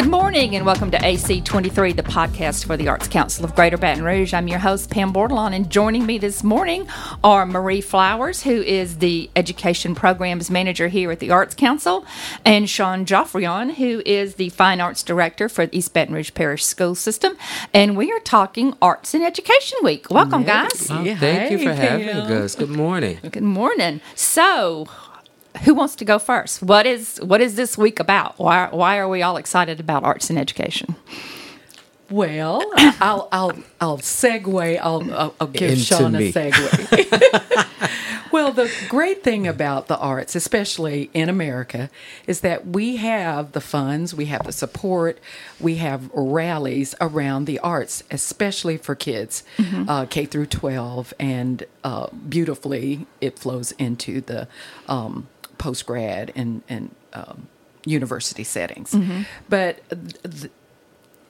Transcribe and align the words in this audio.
Good 0.00 0.08
morning 0.08 0.56
and 0.56 0.64
welcome 0.64 0.90
to 0.92 0.96
AC23, 0.96 1.94
the 1.94 2.02
podcast 2.02 2.64
for 2.64 2.74
the 2.74 2.88
Arts 2.88 3.06
Council 3.06 3.44
of 3.44 3.54
Greater 3.54 3.76
Baton 3.76 4.02
Rouge. 4.02 4.32
I'm 4.32 4.48
your 4.48 4.58
host, 4.58 4.88
Pam 4.88 5.12
Bordelon, 5.12 5.54
and 5.54 5.68
joining 5.68 6.06
me 6.06 6.16
this 6.16 6.42
morning 6.42 6.88
are 7.22 7.44
Marie 7.44 7.82
Flowers, 7.82 8.42
who 8.42 8.62
is 8.62 8.96
the 8.96 9.28
Education 9.36 9.94
Programs 9.94 10.50
Manager 10.50 10.88
here 10.88 11.10
at 11.10 11.18
the 11.18 11.30
Arts 11.30 11.54
Council, 11.54 12.06
and 12.46 12.66
Sean 12.66 13.04
Joffrion, 13.04 13.74
who 13.74 14.02
is 14.06 14.36
the 14.36 14.48
Fine 14.48 14.80
Arts 14.80 15.02
Director 15.02 15.50
for 15.50 15.66
the 15.66 15.76
East 15.76 15.92
Baton 15.92 16.14
Rouge 16.14 16.32
Parish 16.32 16.64
School 16.64 16.94
System. 16.94 17.36
And 17.74 17.94
we 17.94 18.10
are 18.10 18.20
talking 18.20 18.72
Arts 18.80 19.12
and 19.12 19.22
Education 19.22 19.80
Week. 19.82 20.10
Welcome, 20.10 20.44
guys. 20.44 20.90
Oh, 20.90 21.04
thank 21.16 21.50
you 21.50 21.58
for 21.58 21.74
having 21.74 22.08
us. 22.08 22.54
Good 22.54 22.70
morning. 22.70 23.18
Good 23.30 23.42
morning. 23.42 24.00
So, 24.14 24.86
who 25.64 25.74
wants 25.74 25.96
to 25.96 26.04
go 26.04 26.18
first? 26.18 26.62
What 26.62 26.86
is 26.86 27.18
what 27.22 27.40
is 27.40 27.56
this 27.56 27.76
week 27.76 28.00
about? 28.00 28.38
Why 28.38 28.68
why 28.70 28.98
are 28.98 29.08
we 29.08 29.22
all 29.22 29.36
excited 29.36 29.80
about 29.80 30.04
arts 30.04 30.30
and 30.30 30.38
education? 30.38 30.96
Well, 32.10 32.62
I'll 33.00 33.28
I'll 33.32 33.52
I'll 33.80 33.98
segue. 33.98 34.78
I'll 34.82 35.12
I'll, 35.14 35.34
I'll 35.40 35.46
give 35.46 35.70
Into 35.70 35.82
Sean 35.82 36.12
me. 36.12 36.28
a 36.28 36.32
segue. 36.32 37.90
well, 38.32 38.52
the 38.52 38.70
great 38.88 39.22
thing 39.22 39.46
about 39.46 39.86
the 39.86 39.96
arts, 39.98 40.34
especially 40.34 41.10
in 41.14 41.28
America, 41.28 41.90
is 42.26 42.40
that 42.40 42.66
we 42.66 42.96
have 42.96 43.52
the 43.52 43.60
funds, 43.60 44.14
we 44.14 44.26
have 44.26 44.44
the 44.44 44.52
support, 44.52 45.18
we 45.60 45.76
have 45.76 46.10
rallies 46.12 46.94
around 47.00 47.44
the 47.44 47.58
arts, 47.60 48.02
especially 48.10 48.76
for 48.76 48.94
kids, 48.94 49.44
uh, 49.88 50.06
K 50.06 50.24
through 50.26 50.46
twelve, 50.46 51.14
and 51.18 51.64
uh, 51.84 52.08
beautifully 52.28 53.06
it 53.20 53.38
flows 53.38 53.72
into 53.72 54.20
the 54.20 54.48
um, 54.88 55.28
post 55.60 55.86
grad 55.86 56.32
and 56.34 56.62
and 56.68 56.94
um, 57.12 57.46
university 57.84 58.42
settings. 58.44 58.96
But 59.48 59.88
th- 59.88 60.50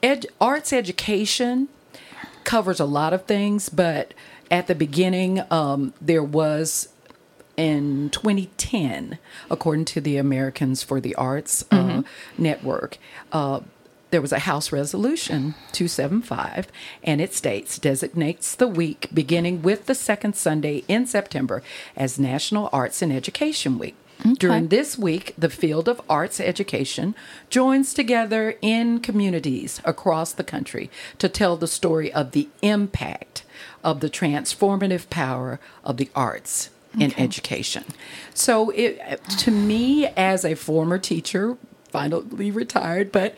ed- 0.02 0.26
arts 0.40 0.72
education 0.72 1.68
covers 2.44 2.80
a 2.80 2.84
lot 2.86 3.12
of 3.12 3.24
things, 3.26 3.68
but 3.68 4.14
at 4.50 4.66
the 4.66 4.74
beginning, 4.74 5.42
um, 5.50 5.92
there 6.00 6.22
was 6.24 6.88
in 7.56 8.08
2010, 8.10 9.18
according 9.50 9.84
to 9.84 10.00
the 10.00 10.16
Americans 10.16 10.82
for 10.82 11.00
the 11.00 11.14
Arts 11.16 11.64
uh, 11.70 12.02
Network. 12.38 12.96
Uh, 13.32 13.60
there 14.10 14.22
was 14.22 14.32
a 14.32 14.40
House 14.40 14.72
Resolution 14.72 15.54
275, 15.72 16.68
and 17.04 17.20
it 17.20 17.34
states 17.34 17.78
designates 17.78 18.54
the 18.56 18.66
week 18.66 19.08
beginning 19.12 19.62
with 19.62 19.86
the 19.86 19.94
second 19.94 20.34
Sunday 20.34 20.82
in 20.88 21.06
September 21.06 21.62
as 21.96 22.18
National 22.18 22.68
Arts 22.72 23.02
and 23.02 23.12
Education 23.12 23.78
Week. 23.78 23.94
During 24.38 24.68
this 24.68 24.98
week, 24.98 25.34
the 25.36 25.50
field 25.50 25.88
of 25.88 26.00
arts 26.08 26.40
education 26.40 27.14
joins 27.48 27.94
together 27.94 28.56
in 28.60 29.00
communities 29.00 29.80
across 29.84 30.32
the 30.32 30.44
country 30.44 30.90
to 31.18 31.28
tell 31.28 31.56
the 31.56 31.68
story 31.68 32.12
of 32.12 32.32
the 32.32 32.48
impact 32.62 33.44
of 33.82 34.00
the 34.00 34.10
transformative 34.10 35.08
power 35.10 35.60
of 35.84 35.96
the 35.96 36.10
arts 36.14 36.70
in 36.98 37.18
education. 37.18 37.84
So, 38.34 38.70
it, 38.70 39.20
to 39.38 39.50
me, 39.50 40.06
as 40.08 40.44
a 40.44 40.54
former 40.54 40.98
teacher, 40.98 41.56
finally 41.90 42.50
retired, 42.50 43.12
but 43.12 43.34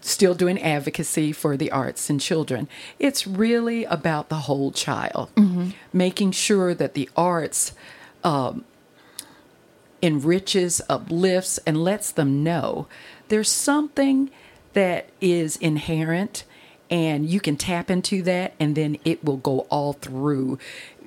still 0.00 0.34
doing 0.34 0.60
advocacy 0.60 1.32
for 1.32 1.56
the 1.56 1.70
arts 1.70 2.10
and 2.10 2.20
children, 2.20 2.68
it's 2.98 3.26
really 3.26 3.84
about 3.84 4.28
the 4.28 4.36
whole 4.36 4.72
child, 4.72 5.30
mm-hmm. 5.34 5.70
making 5.92 6.32
sure 6.32 6.74
that 6.74 6.94
the 6.94 7.08
arts 7.16 7.72
um, 8.24 8.64
enriches, 10.02 10.80
uplifts, 10.88 11.58
and 11.66 11.82
lets 11.82 12.10
them 12.12 12.42
know 12.42 12.86
there's 13.28 13.48
something 13.50 14.30
that 14.72 15.08
is 15.20 15.56
inherent 15.56 16.44
and 16.90 17.28
you 17.28 17.38
can 17.40 17.56
tap 17.56 17.90
into 17.90 18.22
that 18.22 18.52
and 18.58 18.74
then 18.74 18.96
it 19.04 19.22
will 19.24 19.36
go 19.36 19.60
all 19.70 19.92
through 19.92 20.58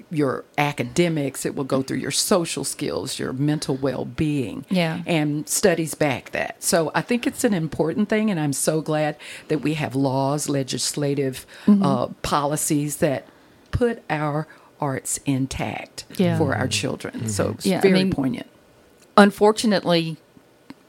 your 0.09 0.45
academics. 0.57 1.45
It 1.45 1.55
will 1.55 1.63
go 1.63 1.81
through 1.81 1.97
your 1.97 2.11
social 2.11 2.63
skills 2.63 3.17
your 3.19 3.33
mental 3.33 3.75
well-being 3.75 4.63
Yeah. 4.69 5.01
and 5.05 5.49
studies 5.49 5.95
back 5.95 6.31
that. 6.31 6.61
So 6.63 6.91
i 6.95 7.01
think 7.01 7.25
it's 7.27 7.43
an 7.43 7.53
important 7.53 8.09
thing 8.09 8.29
and 8.29 8.39
i'm 8.39 8.53
so 8.53 8.79
glad 8.81 9.17
that 9.47 9.59
we 9.59 9.73
have 9.73 9.95
laws 9.95 10.47
legislative 10.47 11.45
uh, 11.67 12.07
policies 12.21 12.97
that 12.97 13.27
put 13.71 14.03
our 14.09 14.47
arts 14.79 15.19
intact 15.25 16.05
Yeah. 16.17 16.37
for 16.37 16.53
our 16.55 16.67
children. 16.67 17.27
So 17.29 17.51
it's 17.51 17.65
Yeah, 17.65 17.79
I 17.79 17.81
very 17.81 17.93
mean, 18.03 18.11
poignant 18.11 18.47
Unfortunately, 19.17 20.17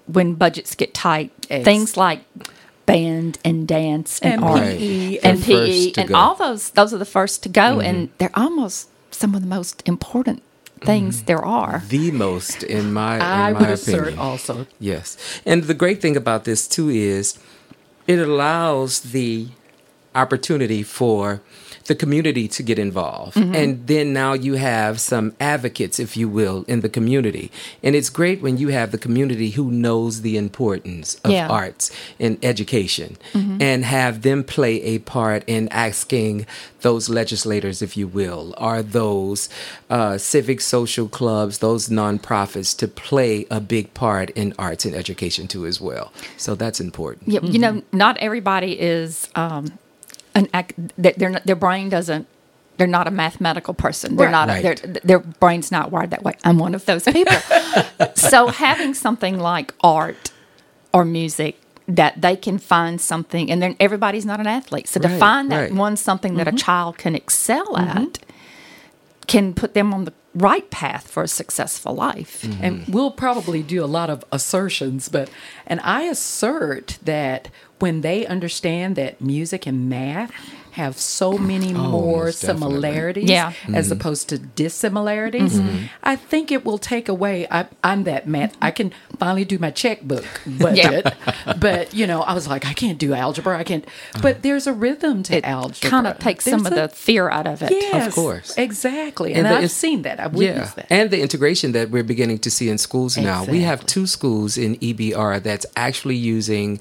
when 0.06 0.34
budgets 0.34 0.74
get 0.74 0.94
tight, 0.94 1.32
Ex- 1.50 1.64
things 1.64 1.96
like 1.96 2.20
band 2.86 3.38
and 3.44 3.66
dance 3.66 4.20
and, 4.20 4.34
And 4.34 4.44
art 4.44 4.60
PE 4.60 5.16
and 5.18 5.26
and 5.26 5.42
PE 5.42 5.92
and 5.96 6.08
go. 6.10 6.14
all 6.14 6.34
those 6.34 6.70
those 6.70 6.92
are 6.92 6.98
the 6.98 7.06
first 7.06 7.42
to 7.42 7.48
go 7.48 7.80
and 7.80 8.08
mm-hmm. 8.08 8.14
they're 8.18 8.30
almost 8.34 8.90
some 9.10 9.34
of 9.34 9.40
the 9.40 9.46
most 9.46 9.82
important 9.86 10.42
things 10.84 11.18
mm-hmm. 11.18 11.26
there 11.26 11.44
are. 11.44 11.82
The 11.88 12.10
most, 12.10 12.62
in 12.62 12.92
my, 12.92 13.16
in 13.16 13.22
I 13.22 13.52
my 13.52 13.60
would 13.60 13.70
assert 13.70 14.18
also. 14.18 14.66
Yes. 14.78 15.16
And 15.46 15.64
the 15.64 15.74
great 15.74 16.00
thing 16.00 16.16
about 16.16 16.44
this, 16.44 16.68
too, 16.68 16.88
is 16.88 17.38
it 18.06 18.18
allows 18.18 19.00
the 19.00 19.48
opportunity 20.14 20.82
for 20.82 21.40
the 21.86 21.94
community 21.94 22.48
to 22.48 22.62
get 22.62 22.78
involved. 22.78 23.36
Mm-hmm. 23.36 23.54
And 23.54 23.86
then 23.86 24.12
now 24.12 24.32
you 24.32 24.54
have 24.54 25.00
some 25.00 25.34
advocates, 25.38 25.98
if 25.98 26.16
you 26.16 26.28
will, 26.28 26.64
in 26.66 26.80
the 26.80 26.88
community. 26.88 27.50
And 27.82 27.94
it's 27.94 28.08
great 28.10 28.40
when 28.40 28.56
you 28.56 28.68
have 28.68 28.90
the 28.90 28.98
community 28.98 29.50
who 29.50 29.70
knows 29.70 30.22
the 30.22 30.36
importance 30.36 31.16
of 31.24 31.30
Yeah. 31.30 31.48
arts 31.48 31.90
and 32.18 32.38
education 32.42 33.16
Mm-hmm. 33.34 33.60
and 33.60 33.84
have 33.84 34.22
them 34.22 34.44
play 34.44 34.80
a 34.82 34.98
part 35.00 35.44
in 35.46 35.68
asking 35.68 36.46
those 36.80 37.08
legislators, 37.08 37.82
if 37.82 37.96
you 37.96 38.06
will, 38.08 38.54
or 38.58 38.82
those 38.82 39.48
uh, 39.90 40.16
civic 40.18 40.60
social 40.60 41.08
clubs, 41.08 41.58
those 41.58 41.88
nonprofits 41.88 42.76
to 42.78 42.88
play 42.88 43.46
a 43.50 43.60
big 43.60 43.92
part 43.94 44.30
in 44.30 44.54
arts 44.58 44.84
and 44.84 44.94
education 44.94 45.46
too, 45.48 45.66
as 45.66 45.80
well. 45.80 46.12
So 46.36 46.54
that's 46.54 46.80
important. 46.80 47.28
Yeah, 47.28 47.40
you 47.42 47.58
know, 47.58 47.82
not 47.92 48.16
everybody 48.18 48.72
is 48.80 49.28
um, 49.34 49.78
an 50.34 50.48
ac- 50.54 50.74
that 50.98 51.18
their 51.18 51.32
their 51.44 51.56
brain 51.56 51.88
doesn't. 51.88 52.26
They're 52.76 52.86
not 52.88 53.06
a 53.06 53.10
mathematical 53.12 53.72
person. 53.72 54.16
They're 54.16 54.26
Right. 54.26 54.32
not. 54.32 54.48
A, 54.50 54.52
Right. 54.52 54.62
their 54.82 55.00
their 55.04 55.18
brain's 55.20 55.70
not 55.70 55.92
wired 55.92 56.10
that 56.10 56.22
way. 56.24 56.34
I'm 56.44 56.58
one 56.58 56.74
of 56.74 56.84
those 56.86 57.04
people. 57.04 57.36
so 58.14 58.48
having 58.48 58.94
something 58.94 59.38
like 59.38 59.72
art 59.80 60.32
or 60.92 61.04
music 61.04 61.60
that 61.86 62.20
they 62.22 62.34
can 62.34 62.58
find 62.58 63.00
something, 63.00 63.50
and 63.50 63.62
then 63.62 63.76
everybody's 63.78 64.24
not 64.26 64.40
an 64.40 64.46
athlete. 64.46 64.88
So 64.88 64.98
to 65.00 65.08
find 65.08 65.50
that 65.52 65.56
right. 65.58 65.68
Mm-hmm. 65.68 65.78
one 65.78 65.96
something 65.96 66.34
that 66.36 66.48
a 66.48 66.52
child 66.52 66.98
can 66.98 67.14
excel 67.14 67.76
at 67.76 68.18
can 69.26 69.54
put 69.54 69.74
them 69.74 69.92
on 69.94 70.04
the 70.04 70.12
right 70.34 70.68
path 70.70 71.08
for 71.08 71.22
a 71.22 71.28
successful 71.28 71.94
life. 71.94 72.42
Mm-hmm. 72.42 72.64
And 72.64 72.88
we'll 72.88 73.10
probably 73.10 73.62
do 73.62 73.84
a 73.84 73.86
lot 73.86 74.10
of 74.10 74.24
assertions, 74.32 75.08
but 75.08 75.30
and 75.66 75.80
I 75.82 76.02
assert 76.02 76.98
that 77.02 77.48
when 77.78 78.00
they 78.00 78.26
understand 78.26 78.96
that 78.96 79.20
music 79.20 79.66
and 79.66 79.88
math 79.88 80.32
have 80.74 80.98
so 80.98 81.38
many 81.38 81.72
more 81.72 82.22
Oh, 82.22 82.24
most 82.24 82.40
definitely. 82.42 82.74
similarities 82.74 83.30
Yeah. 83.30 83.52
as 83.72 83.86
mm-hmm. 83.86 83.92
opposed 83.92 84.28
to 84.30 84.38
dissimilarities, 84.38 85.58
mm-hmm. 85.58 85.86
I 86.02 86.16
think 86.16 86.50
it 86.50 86.64
will 86.64 86.78
take 86.78 87.08
away. 87.08 87.46
I, 87.48 87.66
I'm 87.84 88.04
that 88.04 88.26
math. 88.26 88.56
I 88.60 88.70
can 88.72 88.92
finally 89.18 89.44
do 89.44 89.58
my 89.58 89.70
checkbook 89.70 90.24
budget, 90.46 91.14
but 91.58 91.94
you 91.94 92.06
know, 92.06 92.22
I 92.22 92.34
was 92.34 92.48
like, 92.48 92.66
I 92.66 92.72
can't 92.72 92.98
do 92.98 93.14
algebra. 93.14 93.56
I 93.56 93.62
can't. 93.64 93.84
But 94.14 94.24
uh-huh. 94.24 94.38
there's 94.42 94.66
a 94.66 94.72
rhythm 94.72 95.22
to 95.24 95.36
It 95.36 95.44
algebra. 95.44 95.90
kind 95.90 96.06
of 96.08 96.18
takes 96.18 96.44
some 96.44 96.66
of 96.66 96.74
the 96.74 96.88
fear 96.88 97.28
out 97.30 97.46
of 97.46 97.62
it. 97.62 97.70
Yes, 97.70 98.08
of 98.08 98.14
course. 98.14 98.56
exactly. 98.58 99.34
And, 99.34 99.46
the 99.46 99.50
I've 99.50 99.70
seen 99.70 100.02
that. 100.02 100.18
I've 100.18 100.34
Yeah, 100.34 100.70
that. 100.76 100.86
and 100.90 101.10
the 101.10 101.20
integration 101.20 101.72
that 101.72 101.90
we're 101.90 102.02
beginning 102.02 102.38
to 102.40 102.50
see 102.50 102.68
in 102.68 102.78
schools 102.78 103.16
now. 103.16 103.44
We 103.44 103.60
have 103.62 103.86
two 103.86 104.06
schools 104.06 104.58
in 104.58 104.76
EBR 104.76 105.42
that's 105.42 105.66
actually 105.76 106.16
using 106.16 106.80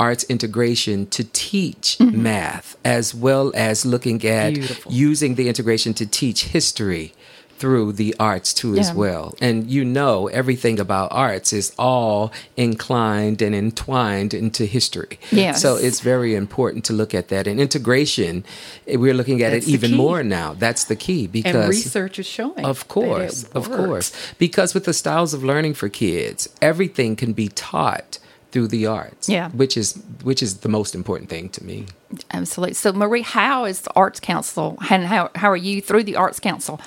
arts 0.00 0.24
integration 0.24 1.06
to 1.06 1.22
teach 1.24 2.00
math 2.00 2.76
as 2.84 3.14
well 3.14 3.52
as 3.54 3.84
looking 3.84 4.24
at 4.24 4.54
Beautiful. 4.54 4.90
using 4.90 5.34
the 5.34 5.46
integration 5.46 5.92
to 5.94 6.06
teach 6.06 6.44
history 6.46 7.12
through 7.58 7.92
the 7.92 8.16
arts 8.18 8.54
too 8.54 8.74
as 8.78 8.90
well. 8.90 9.34
And 9.42 9.70
you 9.70 9.84
know 9.84 10.28
everything 10.28 10.80
about 10.80 11.12
arts 11.12 11.52
is 11.52 11.74
all 11.78 12.32
inclined 12.56 13.42
and 13.42 13.54
entwined 13.54 14.32
into 14.32 14.64
history. 14.64 15.20
Yes. 15.30 15.60
So 15.60 15.76
it's 15.76 16.00
very 16.00 16.34
important 16.34 16.86
to 16.86 16.94
look 16.94 17.12
at 17.14 17.28
that. 17.28 17.46
And 17.46 17.60
integration, 17.60 18.44
eh, 18.88 18.96
we're 18.96 19.12
looking 19.12 19.42
at 19.42 19.50
That's 19.52 19.68
it 19.68 19.72
even 19.72 19.90
key. 19.90 19.96
more 19.98 20.22
now. 20.24 20.54
That's 20.54 20.84
the 20.84 20.96
key 20.96 21.26
because 21.26 21.54
and 21.54 21.68
research 21.68 22.18
is 22.18 22.24
showing. 22.24 22.64
of 22.64 22.88
course, 22.88 23.44
of 23.52 23.70
course. 23.70 24.10
Because 24.38 24.72
with 24.72 24.86
the 24.86 24.94
styles 24.94 25.34
of 25.34 25.44
learning 25.44 25.74
for 25.74 25.90
kids, 25.90 26.48
everything 26.62 27.14
can 27.14 27.34
be 27.34 27.48
taught 27.48 28.18
through 28.50 28.68
the 28.68 28.86
arts. 28.86 29.28
Yeah. 29.28 29.50
Which 29.50 29.76
is 29.76 30.00
which 30.22 30.42
is 30.42 30.58
the 30.58 30.68
most 30.68 30.94
important 30.94 31.30
thing 31.30 31.48
to 31.50 31.64
me. 31.64 31.86
Absolutely. 32.32 32.74
So, 32.74 32.92
Marie, 32.92 33.22
how 33.22 33.64
is 33.64 33.82
the 33.82 33.92
Arts 33.94 34.20
Council, 34.20 34.76
and 34.90 35.06
how, 35.06 35.30
how 35.36 35.50
are 35.50 35.56
you 35.56 35.80
through 35.80 36.04
the 36.04 36.16
Arts 36.16 36.40
Council 36.40 36.80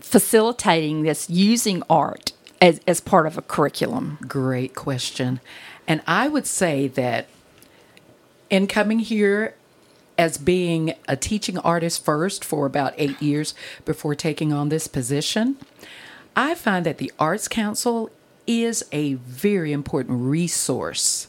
facilitating 0.00 1.02
this 1.02 1.30
using 1.30 1.82
art 1.88 2.32
as, 2.60 2.80
as 2.86 3.00
part 3.00 3.26
of 3.26 3.38
a 3.38 3.42
curriculum? 3.42 4.18
Great 4.22 4.74
question. 4.74 5.40
And 5.86 6.02
I 6.06 6.28
would 6.28 6.46
say 6.46 6.88
that 6.88 7.28
in 8.48 8.66
coming 8.66 8.98
here 8.98 9.54
as 10.18 10.36
being 10.36 10.94
a 11.08 11.16
teaching 11.16 11.58
artist 11.58 12.04
first 12.04 12.44
for 12.44 12.66
about 12.66 12.92
eight 12.96 13.20
years 13.22 13.54
before 13.84 14.14
taking 14.14 14.52
on 14.52 14.68
this 14.68 14.86
position, 14.88 15.56
I 16.36 16.54
find 16.54 16.84
that 16.86 16.98
the 16.98 17.12
Arts 17.18 17.48
Council 17.48 18.10
is 18.50 18.84
a 18.92 19.14
very 19.14 19.72
important 19.72 20.20
resource. 20.20 21.28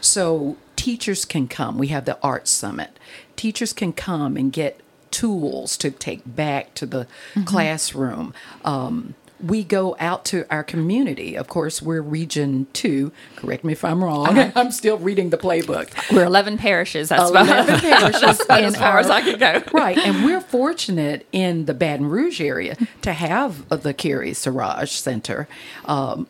So 0.00 0.56
teachers 0.76 1.24
can 1.24 1.48
come. 1.48 1.78
We 1.78 1.88
have 1.88 2.04
the 2.06 2.18
Arts 2.22 2.50
Summit. 2.50 2.98
Teachers 3.36 3.72
can 3.72 3.92
come 3.92 4.36
and 4.36 4.52
get 4.52 4.80
tools 5.10 5.76
to 5.76 5.90
take 5.90 6.22
back 6.24 6.74
to 6.74 6.86
the 6.86 7.06
mm-hmm. 7.34 7.44
classroom. 7.44 8.32
Um, 8.64 9.14
we 9.42 9.64
go 9.64 9.96
out 9.98 10.24
to 10.26 10.46
our 10.50 10.62
community. 10.62 11.36
Of 11.36 11.48
course, 11.48 11.82
we're 11.82 12.00
Region 12.00 12.68
2. 12.72 13.10
Correct 13.36 13.64
me 13.64 13.72
if 13.72 13.84
I'm 13.84 14.02
wrong. 14.02 14.28
Okay. 14.28 14.52
I'm 14.56 14.70
still 14.70 14.98
reading 14.98 15.30
the 15.30 15.36
playbook. 15.36 15.90
We're 16.12 16.24
11 16.24 16.58
parishes. 16.58 17.08
That's 17.08 17.28
11 17.30 17.80
parishes. 17.80 18.40
as 18.48 18.76
far 18.76 18.98
as 18.98 19.10
I 19.10 19.20
can 19.20 19.38
go. 19.38 19.62
right. 19.72 19.98
And 19.98 20.24
we're 20.24 20.40
fortunate 20.52 21.26
in 21.32 21.66
the 21.66 21.74
Baton 21.74 22.06
Rouge 22.06 22.40
area 22.40 22.76
to 23.02 23.12
have 23.12 23.68
the 23.68 23.92
Carey 23.92 24.32
Saurage 24.32 24.92
Center. 24.92 25.48
Um, 25.84 26.28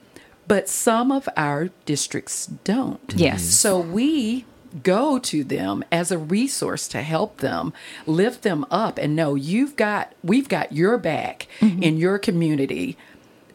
but 0.48 0.68
some 0.68 1.12
of 1.12 1.28
our 1.36 1.70
districts 1.84 2.46
don't. 2.46 3.14
Yes. 3.14 3.42
So 3.44 3.78
we 3.78 4.44
go 4.82 5.18
to 5.18 5.44
them 5.44 5.84
as 5.92 6.10
a 6.10 6.18
resource 6.18 6.88
to 6.88 7.02
help 7.02 7.38
them 7.38 7.72
lift 8.06 8.42
them 8.42 8.64
up 8.70 8.98
and 8.98 9.14
know 9.14 9.34
you've 9.34 9.76
got 9.76 10.12
we've 10.22 10.48
got 10.48 10.72
your 10.72 10.96
back 10.96 11.46
mm-hmm. 11.60 11.82
in 11.82 11.98
your 11.98 12.18
community 12.18 12.96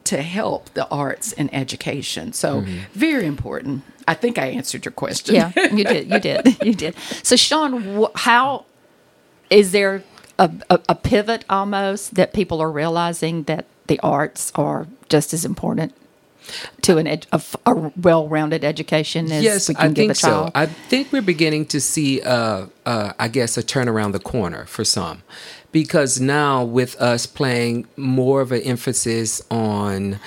to 0.04 0.22
help 0.22 0.70
the 0.74 0.88
arts 0.90 1.34
and 1.34 1.54
education 1.54 2.32
so 2.32 2.62
mm-hmm. 2.62 2.78
very 2.94 3.26
important 3.26 3.84
i 4.08 4.14
think 4.14 4.38
i 4.38 4.46
answered 4.46 4.86
your 4.86 4.92
question 4.92 5.34
yeah 5.34 5.52
you 5.74 5.84
did 5.84 6.10
you 6.10 6.20
did 6.20 6.58
you 6.64 6.74
did 6.74 6.96
so 7.24 7.36
sean 7.36 8.08
how 8.16 8.64
is 9.50 9.72
there 9.72 10.04
a, 10.38 10.52
a, 10.70 10.80
a 10.90 10.96
pivot 10.96 11.44
almost 11.50 12.14
that 12.14 12.32
people 12.32 12.62
are 12.62 12.72
realizing 12.72 13.44
that 13.44 13.66
the 13.88 14.00
arts 14.02 14.52
are 14.54 14.86
just 15.10 15.34
as 15.34 15.46
important 15.46 15.96
to 16.82 16.98
an 16.98 17.08
ed- 17.08 17.28
a, 17.32 17.42
a, 17.66 17.92
well-rounded 17.98 18.64
education 18.64 19.32
as 19.32 19.44
yes, 19.44 19.70
we 19.70 19.76
can 19.76 19.84
I 19.84 19.88
give 19.90 19.96
think 19.96 20.12
a 20.12 20.16
child? 20.16 20.48
So. 20.48 20.52
I 20.56 20.66
think 20.66 21.12
we're 21.12 21.22
beginning 21.22 21.66
to 21.68 21.82
see, 21.82 22.22
uh, 22.22 22.68
uh, 22.86 23.14
I 23.20 23.28
guess, 23.28 23.58
a 23.58 23.64
turn 23.64 23.88
around 23.90 24.12
the 24.12 24.20
corner 24.20 24.66
for 24.66 24.84
some, 24.84 25.24
because 25.72 26.20
now 26.20 26.64
with 26.64 26.96
us 27.02 27.26
playing 27.26 27.88
more 27.96 28.42
of 28.42 28.52
an 28.52 28.62
emphasis 28.62 29.42
on 29.50 30.20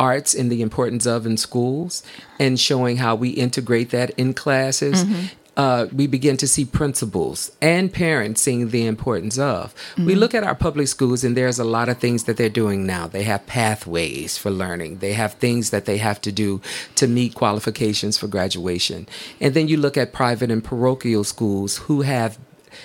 arts 0.00 0.34
and 0.34 0.50
the 0.50 0.60
importance 0.60 1.06
of 1.06 1.24
in 1.24 1.36
schools 1.36 2.02
and 2.40 2.58
showing 2.58 2.96
how 2.96 3.14
we 3.14 3.30
integrate 3.30 3.90
that 3.90 4.10
in 4.18 4.34
classes 4.34 5.04
mm-hmm 5.04 5.26
uh, 5.56 5.86
we 5.92 6.06
begin 6.06 6.36
to 6.38 6.48
see 6.48 6.64
principals 6.64 7.52
and 7.60 7.92
parents 7.92 8.40
seeing 8.40 8.70
the 8.70 8.86
importance 8.86 9.38
of. 9.38 9.74
Mm-hmm. 9.74 10.06
We 10.06 10.14
look 10.14 10.34
at 10.34 10.44
our 10.44 10.54
public 10.54 10.88
schools, 10.88 11.22
and 11.24 11.36
there's 11.36 11.58
a 11.58 11.64
lot 11.64 11.88
of 11.88 11.98
things 11.98 12.24
that 12.24 12.36
they're 12.36 12.48
doing 12.48 12.86
now. 12.86 13.06
They 13.06 13.22
have 13.22 13.46
pathways 13.46 14.36
for 14.36 14.50
learning, 14.50 14.98
they 14.98 15.12
have 15.12 15.34
things 15.34 15.70
that 15.70 15.84
they 15.84 15.98
have 15.98 16.20
to 16.22 16.32
do 16.32 16.60
to 16.96 17.06
meet 17.06 17.34
qualifications 17.34 18.18
for 18.18 18.26
graduation. 18.26 19.06
And 19.40 19.54
then 19.54 19.68
you 19.68 19.76
look 19.76 19.96
at 19.96 20.12
private 20.12 20.50
and 20.50 20.62
parochial 20.62 21.24
schools 21.24 21.78
who 21.78 22.02
have 22.02 22.38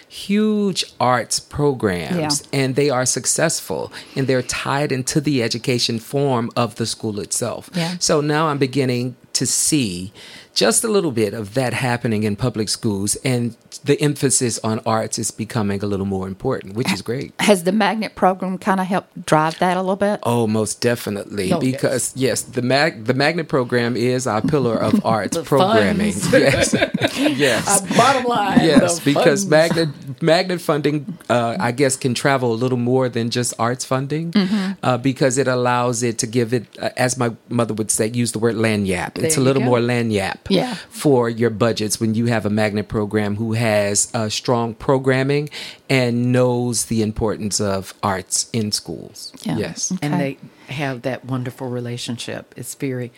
huge 0.08 0.86
arts 1.00 1.40
programs 1.40 2.42
yeah. 2.42 2.60
and 2.60 2.76
they 2.76 2.90
are 2.90 3.06
successful 3.06 3.92
and 4.16 4.28
they're 4.28 4.44
tied 4.44 4.92
into 4.92 5.20
the 5.20 5.42
education 5.42 6.00
form 6.00 6.50
of 6.56 6.76
the 6.76 6.86
school 6.86 7.20
itself. 7.20 7.70
Yeah. 7.74 7.98
So 8.00 8.22
now 8.22 8.48
I'm 8.48 8.60
beginning 8.60 9.16
to 9.34 9.46
see 9.46 10.12
just 10.60 10.84
a 10.84 10.90
little 10.90 11.14
bit 11.14 11.34
of 11.34 11.54
that 11.54 11.72
happening 11.72 12.24
in 12.24 12.36
public 12.36 12.68
schools 12.68 13.16
and 13.24 13.56
the 13.86 14.00
emphasis 14.02 14.60
on 14.60 14.80
arts 14.86 15.18
is 15.18 15.32
becoming 15.32 15.82
a 15.82 15.86
little 15.86 16.06
more 16.06 16.28
important, 16.28 16.74
which 16.74 16.92
is 16.92 17.02
great. 17.02 17.32
Has 17.40 17.64
the 17.64 17.72
magnet 17.72 18.16
program 18.16 18.58
kind 18.58 18.82
of 18.82 18.86
helped 18.86 19.26
drive 19.26 19.58
that 19.60 19.78
a 19.78 19.80
little 19.80 19.96
bit? 19.96 20.20
Oh, 20.24 20.48
most 20.48 20.82
definitely. 20.82 21.54
Oh, 21.54 21.62
because 21.62 22.12
yes. 22.14 22.44
yes, 22.44 22.56
the 22.56 22.62
mag 22.62 23.06
the 23.06 23.14
magnet 23.14 23.48
program 23.48 23.96
is 23.96 24.28
our 24.28 24.42
pillar 24.42 24.76
of 24.76 25.06
arts 25.06 25.38
programming. 25.38 26.14
Yes, 26.40 26.74
yes. 27.18 27.68
Our 27.68 27.98
bottom 27.98 28.26
line. 28.26 28.60
Yes, 28.64 29.00
because 29.00 29.44
funds. 29.44 29.48
magnet 29.48 29.90
magnet 30.22 30.62
funding, 30.62 31.18
uh, 31.30 31.56
I 31.60 31.72
guess, 31.72 31.96
can 31.96 32.14
travel 32.14 32.52
a 32.52 32.60
little 32.64 32.78
more 32.78 33.08
than 33.08 33.30
just 33.30 33.54
arts 33.60 33.86
funding, 33.86 34.32
mm-hmm. 34.32 34.74
uh, 34.84 34.98
because 34.98 35.38
it 35.38 35.48
allows 35.48 36.04
it 36.04 36.18
to 36.20 36.28
give 36.28 36.54
it, 36.54 36.66
uh, 36.80 36.90
as 36.98 37.18
my 37.18 37.36
mother 37.48 37.74
would 37.74 37.92
say, 37.92 38.08
use 38.08 38.32
the 38.32 38.40
word 38.40 38.56
lagniappe. 38.56 39.20
It's 39.20 39.38
a 39.38 39.42
little 39.42 39.62
more 39.62 39.80
lagniappe 39.80 40.49
yeah. 40.50 40.76
for 40.90 41.30
your 41.30 41.50
budgets 41.50 42.00
when 42.00 42.16
you 42.16 42.26
have 42.28 42.46
a 42.46 42.50
magnet 42.50 42.88
program 42.88 43.36
who 43.36 43.54
has 43.54 44.12
a 44.14 44.30
strong 44.30 44.74
programming 44.74 45.50
and 45.90 46.32
knows 46.32 46.86
the 46.86 47.02
importance 47.02 47.60
of 47.60 47.94
arts 48.04 48.50
in 48.54 48.72
schools. 48.72 49.32
Yeah. 49.44 49.58
Yes. 49.58 49.92
Okay. 49.92 50.06
And 50.06 50.20
they 50.20 50.38
have 50.68 51.04
that 51.04 51.26
wonderful 51.26 51.70
relationship. 51.70 52.54
It's 52.58 52.76
very 52.76 53.12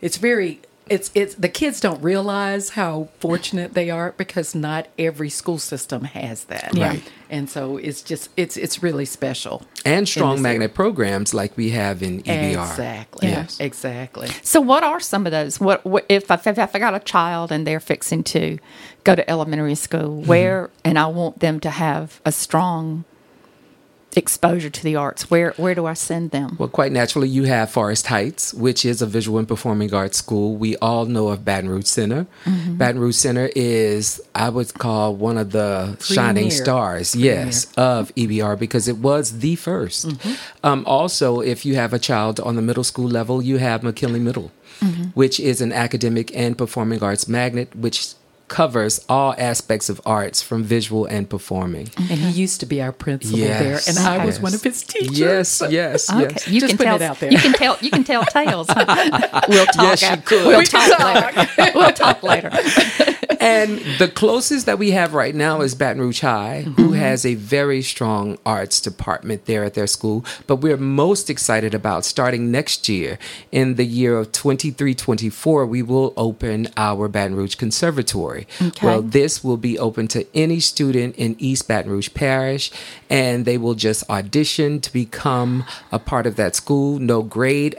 it's 0.00 0.16
very 0.16 0.60
it's 0.88 1.10
it's 1.14 1.34
the 1.36 1.48
kids 1.48 1.80
don't 1.80 2.02
realize 2.02 2.70
how 2.70 3.08
fortunate 3.20 3.74
they 3.74 3.90
are 3.90 4.12
because 4.16 4.54
not 4.54 4.88
every 4.98 5.30
school 5.30 5.58
system 5.58 6.04
has 6.04 6.44
that. 6.44 6.74
Yeah. 6.74 6.88
Right. 6.88 7.12
And 7.28 7.48
so 7.48 7.76
it's 7.76 8.02
just 8.02 8.28
it's 8.36 8.56
it's 8.56 8.82
really 8.82 9.04
special. 9.04 9.62
And 9.84 10.08
strong 10.08 10.42
magnet 10.42 10.62
area. 10.62 10.74
programs 10.74 11.32
like 11.32 11.56
we 11.56 11.70
have 11.70 12.02
in 12.02 12.22
EBR. 12.22 12.70
Exactly. 12.70 13.28
Yes. 13.28 13.60
Exactly. 13.60 14.28
So 14.42 14.60
what 14.60 14.82
are 14.82 14.98
some 14.98 15.26
of 15.26 15.32
those? 15.32 15.60
What, 15.60 15.84
what 15.84 16.06
if 16.08 16.30
I 16.30 16.40
if 16.44 16.74
I 16.74 16.78
got 16.78 16.94
a 16.94 17.00
child 17.00 17.52
and 17.52 17.64
they're 17.66 17.80
fixing 17.80 18.24
to 18.24 18.58
go 19.04 19.14
to 19.14 19.30
elementary 19.30 19.76
school, 19.76 20.18
mm-hmm. 20.18 20.28
where 20.28 20.64
mm-hmm. 20.64 20.80
and 20.84 20.98
I 20.98 21.06
want 21.06 21.38
them 21.38 21.60
to 21.60 21.70
have 21.70 22.20
a 22.24 22.32
strong 22.32 23.04
exposure 24.16 24.70
to 24.70 24.82
the 24.82 24.96
arts, 24.96 25.30
where 25.30 25.52
where 25.56 25.74
do 25.74 25.86
I 25.86 25.94
send 25.94 26.30
them? 26.30 26.56
Well, 26.58 26.68
quite 26.68 26.92
naturally, 26.92 27.28
you 27.28 27.44
have 27.44 27.70
Forest 27.70 28.08
Heights, 28.08 28.52
which 28.54 28.84
is 28.84 29.02
a 29.02 29.06
visual 29.06 29.38
and 29.38 29.46
performing 29.46 29.94
arts 29.94 30.18
school. 30.18 30.56
We 30.56 30.76
all 30.78 31.06
know 31.06 31.28
of 31.28 31.44
Baton 31.44 31.68
Rouge 31.70 31.86
Center. 31.86 32.26
Mm-hmm. 32.44 32.76
Baton 32.76 33.00
Rouge 33.00 33.16
Center 33.16 33.50
is, 33.54 34.20
I 34.34 34.48
would 34.48 34.74
call, 34.74 35.14
one 35.14 35.38
of 35.38 35.52
the 35.52 35.96
Premier. 35.98 35.98
shining 36.00 36.50
stars, 36.50 37.12
Premier. 37.12 37.34
yes, 37.34 37.72
of 37.74 38.14
EBR 38.14 38.58
because 38.58 38.88
it 38.88 38.98
was 38.98 39.38
the 39.38 39.56
1st 39.56 40.06
mm-hmm. 40.06 40.66
um, 40.66 40.84
also, 40.86 41.40
if 41.40 41.64
you 41.64 41.74
have 41.76 41.92
a 41.92 41.98
child 41.98 42.40
on 42.40 42.56
the 42.56 42.62
middle 42.62 42.84
school 42.84 43.08
level, 43.08 43.40
you 43.42 43.58
have 43.58 43.82
McKinley 43.82 44.20
Middle. 44.20 44.50
Mm-hmm. 44.80 45.10
Which 45.10 45.38
is 45.38 45.60
an 45.60 45.74
academic 45.74 46.34
and 46.34 46.56
performing 46.56 47.02
arts 47.02 47.28
magnet, 47.28 47.76
which 47.76 48.14
covers 48.50 49.02
all 49.08 49.34
aspects 49.38 49.88
of 49.88 50.00
arts 50.04 50.42
from 50.42 50.62
visual 50.62 51.06
and 51.06 51.30
performing. 51.30 51.88
And 51.96 52.18
he 52.18 52.30
used 52.30 52.60
to 52.60 52.66
be 52.66 52.82
our 52.82 52.92
principal 52.92 53.38
yes, 53.38 53.86
there, 53.86 53.94
and 53.94 54.06
I 54.06 54.26
was 54.26 54.40
one 54.40 54.52
of 54.52 54.62
his 54.62 54.82
teachers. 54.82 55.18
Yes, 55.18 55.62
yes, 55.70 56.10
okay. 56.12 56.22
yes. 56.22 56.48
You 56.48 56.60
Just 56.60 56.76
can 56.76 56.84
tell. 56.84 56.96
It 56.96 57.02
out 57.02 57.20
there. 57.20 57.32
You 57.32 57.38
can 57.38 57.52
tell. 57.54 57.78
You 57.80 57.90
can 57.90 58.04
tell 58.04 58.24
tales. 58.24 58.66
Huh? 58.68 58.84
We'll 59.48 59.66
talk. 59.66 59.84
Yes, 59.84 60.02
after, 60.02 60.36
we'll 60.36 60.62
talk 60.62 60.98
later. 60.98 61.72
we'll 61.74 61.92
talk 61.92 62.22
later 62.22 62.50
and 63.40 63.78
the 63.98 64.08
closest 64.08 64.66
that 64.66 64.78
we 64.78 64.90
have 64.92 65.14
right 65.14 65.34
now 65.34 65.60
is 65.60 65.74
Baton 65.74 66.00
Rouge 66.00 66.20
High, 66.20 66.64
mm-hmm. 66.66 66.82
who 66.82 66.92
has 66.92 67.24
a 67.24 67.34
very 67.34 67.82
strong 67.82 68.38
arts 68.44 68.80
department 68.80 69.46
there 69.46 69.64
at 69.64 69.74
their 69.74 69.86
school. 69.86 70.24
But 70.46 70.56
we're 70.56 70.76
most 70.76 71.30
excited 71.30 71.74
about 71.74 72.04
starting 72.04 72.50
next 72.50 72.88
year, 72.88 73.18
in 73.52 73.76
the 73.76 73.84
year 73.84 74.18
of 74.18 74.32
23 74.32 74.94
24, 74.94 75.66
we 75.66 75.82
will 75.82 76.12
open 76.16 76.68
our 76.76 77.08
Baton 77.08 77.36
Rouge 77.36 77.54
Conservatory. 77.54 78.46
Okay. 78.60 78.86
Well, 78.86 79.02
this 79.02 79.44
will 79.44 79.56
be 79.56 79.78
open 79.78 80.08
to 80.08 80.26
any 80.34 80.60
student 80.60 81.16
in 81.16 81.36
East 81.38 81.68
Baton 81.68 81.90
Rouge 81.90 82.12
Parish, 82.14 82.70
and 83.08 83.44
they 83.44 83.58
will 83.58 83.74
just 83.74 84.08
audition 84.10 84.80
to 84.80 84.92
become 84.92 85.64
a 85.92 85.98
part 85.98 86.26
of 86.26 86.36
that 86.36 86.56
school. 86.56 86.98
No 86.98 87.22
grade 87.22 87.76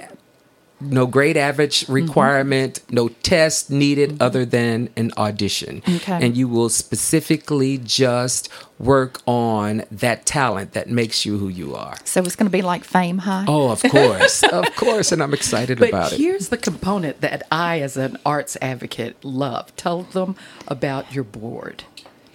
no 0.81 1.05
grade 1.05 1.37
average 1.37 1.81
mm-hmm. 1.81 1.93
requirement, 1.93 2.81
mm-hmm. 2.81 2.95
no 2.95 3.07
test 3.09 3.69
needed 3.69 4.11
mm-hmm. 4.11 4.21
other 4.23 4.45
than 4.45 4.89
an 4.95 5.11
audition. 5.17 5.81
Okay. 5.87 6.19
And 6.25 6.35
you 6.35 6.47
will 6.47 6.69
specifically 6.69 7.77
just 7.77 8.49
work 8.79 9.21
on 9.27 9.83
that 9.91 10.25
talent 10.25 10.73
that 10.73 10.89
makes 10.89 11.25
you 11.25 11.37
who 11.37 11.47
you 11.47 11.75
are. 11.75 11.97
So 12.03 12.21
it's 12.21 12.35
going 12.35 12.49
to 12.49 12.57
be 12.57 12.63
like 12.63 12.83
Fame 12.83 13.19
High? 13.19 13.45
Oh, 13.47 13.69
of 13.69 13.83
course. 13.83 14.43
of 14.51 14.75
course. 14.75 15.11
And 15.11 15.21
I'm 15.21 15.33
excited 15.33 15.79
but 15.79 15.89
about 15.89 16.13
it. 16.13 16.17
Here's 16.17 16.49
the 16.49 16.57
component 16.57 17.21
that 17.21 17.43
I, 17.51 17.79
as 17.81 17.95
an 17.95 18.17
arts 18.25 18.57
advocate, 18.61 19.23
love. 19.23 19.75
Tell 19.75 20.03
them 20.03 20.35
about 20.67 21.13
your 21.13 21.23
board. 21.23 21.83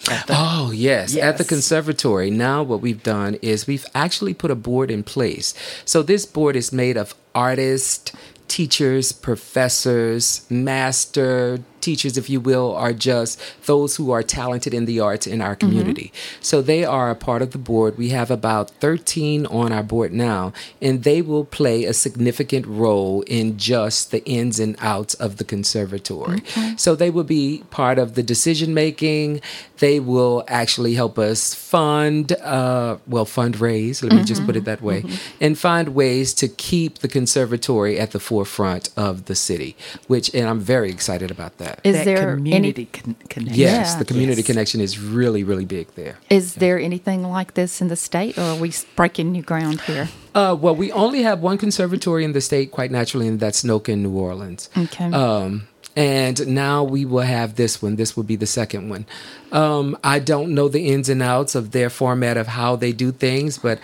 The, 0.04 0.24
oh, 0.28 0.70
yes. 0.72 1.14
yes. 1.14 1.24
At 1.24 1.38
the 1.38 1.44
conservatory, 1.44 2.30
now 2.30 2.62
what 2.62 2.80
we've 2.80 3.02
done 3.02 3.34
is 3.42 3.66
we've 3.66 3.86
actually 3.94 4.34
put 4.34 4.52
a 4.52 4.54
board 4.54 4.90
in 4.90 5.02
place. 5.02 5.52
So 5.84 6.02
this 6.02 6.24
board 6.26 6.54
is 6.54 6.72
made 6.72 6.96
of 6.96 7.14
artists, 7.34 8.12
teachers, 8.48 9.12
professors, 9.12 10.46
master 10.50 11.58
teachers, 11.86 12.18
if 12.18 12.28
you 12.28 12.40
will, 12.40 12.74
are 12.74 12.92
just 12.92 13.40
those 13.64 13.96
who 13.96 14.10
are 14.10 14.24
talented 14.40 14.74
in 14.74 14.84
the 14.84 14.98
arts 15.00 15.26
in 15.26 15.40
our 15.40 15.56
community. 15.56 16.08
Mm-hmm. 16.12 16.42
So 16.50 16.60
they 16.60 16.84
are 16.84 17.08
a 17.10 17.14
part 17.28 17.42
of 17.42 17.52
the 17.52 17.62
board. 17.70 17.96
We 17.96 18.10
have 18.10 18.30
about 18.30 18.70
13 18.84 19.46
on 19.46 19.72
our 19.72 19.84
board 19.94 20.12
now, 20.12 20.52
and 20.82 21.04
they 21.04 21.22
will 21.22 21.44
play 21.44 21.84
a 21.84 21.94
significant 21.94 22.66
role 22.66 23.22
in 23.38 23.56
just 23.56 24.10
the 24.10 24.22
ins 24.38 24.58
and 24.58 24.76
outs 24.80 25.14
of 25.14 25.36
the 25.38 25.44
conservatory. 25.44 26.42
So 26.76 26.96
they 26.96 27.10
will 27.10 27.30
be 27.40 27.62
part 27.70 27.98
of 27.98 28.14
the 28.14 28.22
decision 28.22 28.74
making. 28.74 29.40
They 29.78 30.00
will 30.00 30.44
actually 30.48 30.94
help 30.94 31.18
us 31.18 31.54
fund, 31.54 32.32
uh, 32.32 32.96
well, 33.06 33.26
fundraise, 33.26 34.02
let 34.02 34.12
me 34.12 34.24
just 34.24 34.44
put 34.44 34.56
it 34.56 34.60
mm-hmm. 34.60 34.64
that 34.64 34.82
way, 34.82 35.02
mm-hmm. 35.02 35.44
and 35.44 35.58
find 35.58 35.86
ways 35.94 36.34
to 36.34 36.48
keep 36.48 36.98
the 36.98 37.08
conservatory 37.08 37.98
at 37.98 38.10
the 38.10 38.20
forefront 38.20 38.88
of 38.96 39.26
the 39.26 39.34
city, 39.34 39.76
which, 40.08 40.34
and 40.34 40.48
I'm 40.48 40.60
very 40.60 40.90
excited 40.90 41.30
about 41.30 41.58
that. 41.58 41.75
Is 41.84 41.96
that 41.96 42.04
there 42.04 42.34
community 42.36 42.88
any? 42.94 43.02
con- 43.02 43.16
connection. 43.28 43.60
Yes, 43.60 43.92
Yeah. 43.92 43.98
the 43.98 44.04
community 44.04 44.40
Yes. 44.40 44.46
connection 44.46 44.80
is 44.80 44.98
really, 44.98 45.44
really 45.44 45.64
big 45.64 45.86
there. 45.94 46.16
Is 46.30 46.54
there 46.54 46.78
anything 46.78 47.22
like 47.30 47.54
this 47.54 47.80
in 47.80 47.88
the 47.88 47.96
state, 47.96 48.36
or 48.38 48.42
are 48.42 48.56
we 48.56 48.72
breaking 48.96 49.32
new 49.32 49.42
ground 49.42 49.80
here? 49.82 50.08
Uh, 50.34 50.56
well, 50.60 50.74
we 50.74 50.90
only 50.92 51.22
have 51.22 51.40
one 51.40 51.58
conservatory 51.58 52.24
in 52.24 52.32
the 52.32 52.40
state, 52.40 52.70
quite 52.70 52.90
naturally, 52.90 53.28
and 53.28 53.40
that's 53.40 53.62
NOCCA 53.64 53.88
in 53.92 54.02
New 54.02 54.10
Orleans. 54.10 54.68
Okay. 54.76 55.04
Um, 55.12 55.68
and 55.96 56.46
now 56.46 56.84
we 56.84 57.04
will 57.06 57.20
have 57.20 57.54
this 57.54 57.80
one. 57.80 57.96
This 57.96 58.16
will 58.16 58.24
be 58.24 58.36
the 58.36 58.46
second 58.46 58.88
one. 58.90 59.06
Um, 59.52 59.96
I 60.04 60.18
don't 60.18 60.54
know 60.54 60.68
the 60.68 60.88
ins 60.88 61.08
and 61.08 61.22
outs 61.22 61.54
of 61.54 61.70
their 61.70 61.88
format 61.88 62.36
of 62.36 62.48
how 62.48 62.76
they 62.76 62.92
do 62.92 63.12
things, 63.12 63.56
but 63.58 63.78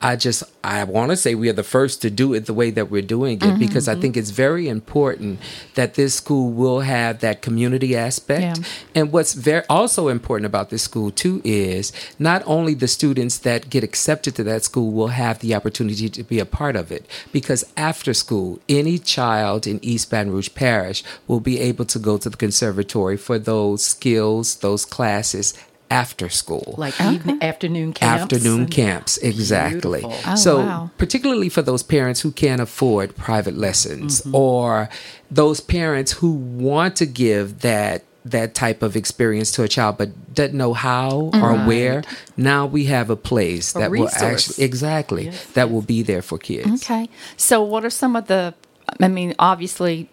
I 0.00 0.16
just 0.16 0.44
I 0.62 0.84
want 0.84 1.10
to 1.10 1.16
say 1.16 1.34
we 1.34 1.48
are 1.48 1.54
the 1.54 1.62
first 1.62 2.02
to 2.02 2.10
do 2.10 2.34
it 2.34 2.46
the 2.46 2.52
way 2.52 2.70
that 2.70 2.90
we're 2.90 3.02
doing 3.02 3.38
it 3.38 3.40
mm-hmm, 3.40 3.58
because 3.58 3.88
I 3.88 3.92
mm-hmm. 3.92 4.02
think 4.02 4.16
it's 4.16 4.30
very 4.30 4.68
important 4.68 5.40
that 5.74 5.94
this 5.94 6.14
school 6.14 6.50
will 6.50 6.80
have 6.80 7.20
that 7.20 7.40
community 7.40 7.96
aspect. 7.96 8.58
Yeah. 8.58 8.64
And 8.94 9.10
what's 9.12 9.32
very 9.32 9.64
also 9.70 10.08
important 10.08 10.46
about 10.46 10.68
this 10.68 10.82
school 10.82 11.10
too 11.10 11.40
is 11.44 11.92
not 12.18 12.42
only 12.44 12.74
the 12.74 12.88
students 12.88 13.38
that 13.38 13.70
get 13.70 13.82
accepted 13.82 14.36
to 14.36 14.44
that 14.44 14.64
school 14.64 14.92
will 14.92 15.08
have 15.08 15.38
the 15.38 15.54
opportunity 15.54 16.10
to 16.10 16.22
be 16.22 16.38
a 16.40 16.46
part 16.46 16.76
of 16.76 16.92
it 16.92 17.06
because 17.32 17.64
after 17.76 18.12
school 18.12 18.60
any 18.68 18.98
child 18.98 19.66
in 19.66 19.82
East 19.82 20.10
Baton 20.10 20.30
Rouge 20.30 20.50
Parish 20.54 21.02
will 21.26 21.40
be 21.40 21.58
able 21.58 21.86
to 21.86 21.98
go 21.98 22.18
to 22.18 22.28
the 22.28 22.36
conservatory 22.36 23.16
for 23.16 23.38
those 23.38 23.82
skills, 23.82 24.56
those 24.56 24.84
classes 24.84 25.54
after 25.90 26.28
school 26.28 26.74
Like 26.76 27.00
evening, 27.00 27.42
afternoon 27.42 27.92
camps. 27.92 28.22
afternoon 28.22 28.60
and- 28.62 28.70
camps 28.70 29.18
exactly 29.18 30.02
Oh, 30.04 30.34
so 30.34 30.58
wow. 30.58 30.90
particularly 30.98 31.48
for 31.48 31.62
those 31.62 31.82
parents 31.82 32.20
who 32.20 32.32
can't 32.32 32.60
afford 32.60 33.14
private 33.16 33.56
lessons 33.56 34.20
Mm-hmm. 34.22 34.34
or 34.34 34.88
those 35.30 35.60
parents 35.60 36.12
who 36.12 36.30
want 36.32 36.96
to 36.96 37.06
give 37.06 37.60
that 37.60 38.02
that 38.24 38.54
type 38.56 38.82
of 38.82 38.96
experience 38.96 39.52
to 39.52 39.62
a 39.62 39.68
child 39.68 39.96
but 39.98 40.34
doesn't 40.34 40.56
know 40.56 40.72
how 40.74 41.30
or 41.32 41.54
where 41.54 42.02
now 42.36 42.66
we 42.66 42.86
have 42.86 43.08
a 43.08 43.14
place 43.16 43.72
A 43.76 43.78
that 43.78 43.90
will 43.92 44.08
actually 44.08 44.64
exactly 44.64 45.26
Yes, 45.26 45.44
that 45.52 45.70
will 45.70 45.82
be 45.82 46.02
there 46.02 46.22
for 46.22 46.36
kids 46.36 46.82
Okay. 46.82 47.08
So, 47.36 47.62
what 47.62 47.84
are 47.84 47.90
some 47.90 48.16
of 48.16 48.26
the? 48.26 48.52
I 49.00 49.06
mean, 49.08 49.34
obviously, 49.38 50.08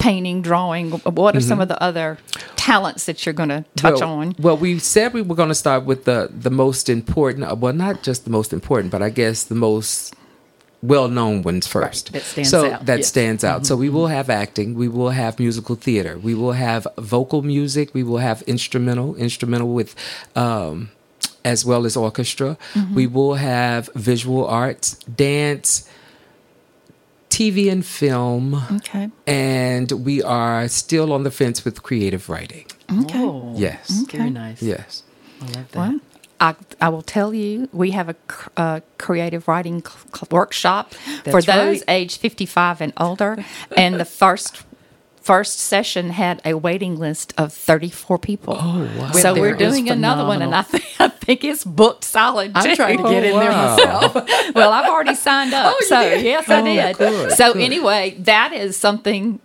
painting, 0.00 0.42
drawing. 0.42 0.90
What 0.90 1.36
are 1.36 1.40
some 1.40 1.60
of 1.60 1.68
the 1.68 1.80
other 1.80 2.18
talents 2.56 3.06
that 3.06 3.24
you're 3.24 3.32
going 3.32 3.50
to 3.50 3.64
touch 3.76 4.00
well, 4.00 4.10
on? 4.10 4.34
Well, 4.38 4.56
we 4.56 4.78
said 4.78 5.12
we 5.12 5.22
were 5.22 5.36
going 5.36 5.50
to 5.50 5.54
start 5.54 5.84
with 5.84 6.04
the 6.04 6.28
the 6.32 6.50
most 6.50 6.88
important. 6.88 7.44
uh, 7.44 7.54
Well, 7.54 7.72
not 7.72 8.02
just 8.02 8.24
the 8.24 8.30
most 8.30 8.52
important, 8.52 8.90
but 8.90 9.02
I 9.02 9.10
guess 9.10 9.44
the 9.44 9.54
most 9.54 10.14
well-known 10.82 11.42
ones 11.42 11.66
first. 11.66 12.12
that 12.12 12.22
stands 12.22 12.50
so 12.50 12.72
out, 12.72 12.86
that 12.86 13.00
yes. 13.00 13.08
stands 13.08 13.44
out. 13.44 13.66
So 13.66 13.76
we 13.76 13.90
will 13.90 14.06
have 14.06 14.30
acting. 14.30 14.74
We 14.74 14.88
will 14.88 15.10
have 15.10 15.38
musical 15.38 15.76
theater. 15.76 16.18
We 16.18 16.34
will 16.34 16.52
have 16.52 16.86
vocal 16.96 17.42
music. 17.42 17.90
We 17.92 18.02
will 18.02 18.18
have 18.18 18.42
instrumental, 18.42 19.14
instrumental 19.16 19.68
with. 19.68 19.94
Um, 20.34 20.90
as 21.42 21.64
well 21.64 21.86
as 21.86 21.96
orchestra. 21.96 22.58
We 22.94 23.06
will 23.06 23.34
have 23.34 23.88
visual 23.94 24.46
arts, 24.46 24.94
dance, 25.04 25.88
TV 27.30 27.70
and 27.70 27.84
film, 27.86 28.62
Okay. 28.72 29.08
and 29.26 29.90
we 29.92 30.22
are 30.22 30.68
still 30.68 31.12
on 31.12 31.22
the 31.22 31.30
fence 31.30 31.64
with 31.64 31.82
creative 31.82 32.28
writing. 32.28 32.66
Okay. 33.02 33.18
Oh, 33.22 33.54
Yes. 33.56 34.04
Very 34.10 34.30
nice. 34.30 34.60
Yes. 34.62 35.04
I 35.40 35.44
love 35.46 35.54
that. 35.72 35.74
Well, 35.78 36.00
I, 36.40 36.54
I 36.80 36.88
will 36.88 37.02
tell 37.02 37.32
you, 37.32 37.68
we 37.72 37.92
have 37.92 38.08
a 38.08 38.14
cr- 38.14 38.48
uh, 38.56 38.80
creative 38.98 39.46
writing 39.46 39.80
cl- 39.82 39.98
cl- 40.14 40.28
workshop 40.30 40.92
for 41.24 41.40
those 41.42 41.78
right. 41.80 41.84
age 41.88 42.18
55 42.18 42.80
and 42.80 42.92
older. 42.96 43.44
and 43.76 43.94
the 44.00 44.04
first 44.04 44.62
first 45.20 45.58
session 45.58 46.10
had 46.10 46.40
a 46.44 46.54
waiting 46.54 46.98
list 46.98 47.32
of 47.38 47.52
34 47.52 48.18
people. 48.18 48.56
Oh, 48.58 48.90
wow. 48.98 49.10
So 49.12 49.34
There 49.34 49.42
we're 49.42 49.54
doing 49.54 49.88
another 49.90 50.24
one, 50.24 50.42
and 50.42 50.54
I 50.54 50.62
phenomenal. 50.62 50.88
think, 50.96 51.00
I 51.00 51.08
think 51.24 51.44
it's 51.44 51.64
booked 51.64 52.04
solid. 52.04 52.52
I'm 52.54 52.64
too. 52.64 52.76
trying 52.76 52.98
to 52.98 53.04
get 53.04 53.24
in 53.24 53.38
there 53.38 53.50
oh, 53.52 53.54
myself. 53.76 54.14
well, 54.54 54.72
I've 54.72 54.88
already 54.90 55.14
signed 55.14 55.52
up. 55.54 55.66
Oh, 55.74 55.76
you 55.80 55.86
so 55.86 56.00
did? 56.10 56.24
yes, 56.24 56.48
I 56.48 56.60
Oh, 56.60 56.64
did. 56.64 56.96
good, 56.96 57.32
so 57.32 57.52
good. 57.52 57.62
anyway, 57.62 58.16
that 58.20 58.52
is 58.52 58.76
something 58.76 59.40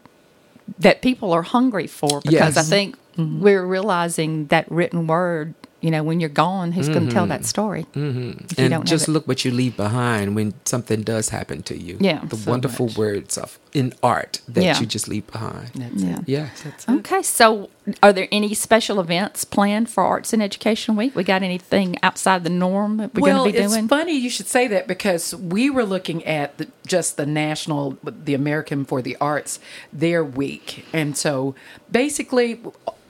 that 0.80 1.02
people 1.02 1.32
are 1.34 1.44
hungry 1.44 1.88
for 1.88 2.22
because 2.22 2.56
Yes. 2.56 2.58
I 2.58 2.64
think 2.64 2.98
we're 3.18 3.66
realizing 3.66 4.48
that 4.48 4.70
written 4.72 5.08
word. 5.08 5.54
You 5.82 5.92
know, 5.92 6.04
when 6.04 6.20
you're 6.20 6.30
gone, 6.30 6.72
who's 6.72 6.90
going 6.90 7.08
to 7.08 7.14
tell 7.14 7.28
that 7.28 7.46
story? 7.46 7.86
Mm-hmm. 7.94 8.60
And 8.60 8.88
just 8.88 9.08
look 9.08 9.28
what 9.28 9.46
you 9.46 9.52
leave 9.52 9.78
behind 9.78 10.36
when 10.36 10.56
something 10.66 11.04
does 11.04 11.30
happen 11.30 11.62
to 11.64 11.78
you. 11.78 11.98
Yeah. 12.00 12.22
the 12.26 12.38
So 12.38 12.50
wonderful 12.50 12.88
much. 12.88 12.98
words 12.98 13.38
of 13.38 13.60
in 13.72 13.94
art 14.02 14.42
that 14.48 14.64
Yeah. 14.64 14.80
you 14.80 14.88
just 14.88 15.08
leave 15.08 15.28
behind. 15.28 15.70
That's 15.76 16.02
Yeah. 16.02 16.20
it. 16.20 16.24
Yes. 16.26 16.62
That's 16.64 16.86
it. 16.86 16.92
Okay, 16.92 17.22
so 17.22 17.70
are 18.02 18.12
there 18.14 18.28
any 18.32 18.56
special 18.56 19.00
events 19.00 19.44
planned 19.44 19.90
for 19.90 20.04
Arts 20.04 20.34
and 20.34 20.42
Education 20.42 20.96
Week? 20.96 21.16
We 21.16 21.24
got 21.24 21.44
anything 21.44 21.98
outside 22.02 22.44
the 22.44 22.50
norm 22.50 22.98
that 22.98 23.14
we're 23.14 23.22
well, 23.22 23.38
going 23.44 23.52
to 23.54 23.60
be 23.60 23.68
doing? 23.68 23.80
it's 23.84 23.90
funny 23.90 24.14
you 24.18 24.30
should 24.32 24.48
say 24.48 24.68
that 24.70 24.88
because 24.88 25.36
we 25.36 25.70
were 25.70 25.84
looking 25.86 26.26
at 26.26 26.58
the, 26.58 26.68
just 26.88 27.18
the 27.18 27.28
national, 27.28 27.98
the 28.04 28.34
American 28.34 28.86
for 28.86 29.04
the 29.04 29.18
Arts, 29.22 29.60
their 29.94 30.24
week, 30.24 30.86
and 30.94 31.16
so 31.16 31.54
basically, 31.92 32.60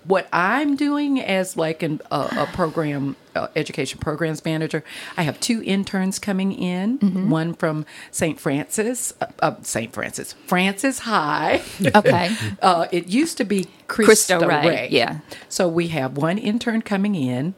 what 0.07 0.27
I'm 0.31 0.75
doing 0.75 1.19
as 1.19 1.57
like 1.57 1.83
an, 1.83 2.01
a, 2.11 2.29
a 2.37 2.49
program 2.53 3.15
education 3.55 3.99
programs 3.99 4.43
manager, 4.45 4.83
I 5.17 5.23
have 5.23 5.39
two 5.39 5.61
interns 5.63 6.19
coming 6.19 6.51
in. 6.51 6.99
Mm-hmm. 6.99 7.29
One 7.29 7.53
from 7.53 7.85
St. 8.11 8.39
Francis, 8.39 9.13
uh, 9.21 9.27
uh, 9.41 9.55
St. 9.61 9.91
Francis, 9.93 10.33
Francis 10.45 10.99
High. 10.99 11.61
okay, 11.95 12.35
Uh, 12.61 12.87
it 12.91 13.07
used 13.07 13.37
to 13.37 13.43
be 13.43 13.67
Cristo 13.87 14.39
Cristo, 14.39 14.47
Rey, 14.47 14.67
Rey. 14.67 14.87
yeah. 14.91 15.19
So 15.49 15.67
we 15.67 15.89
have 15.89 16.17
one 16.17 16.37
intern 16.37 16.81
coming 16.81 17.15
in, 17.15 17.53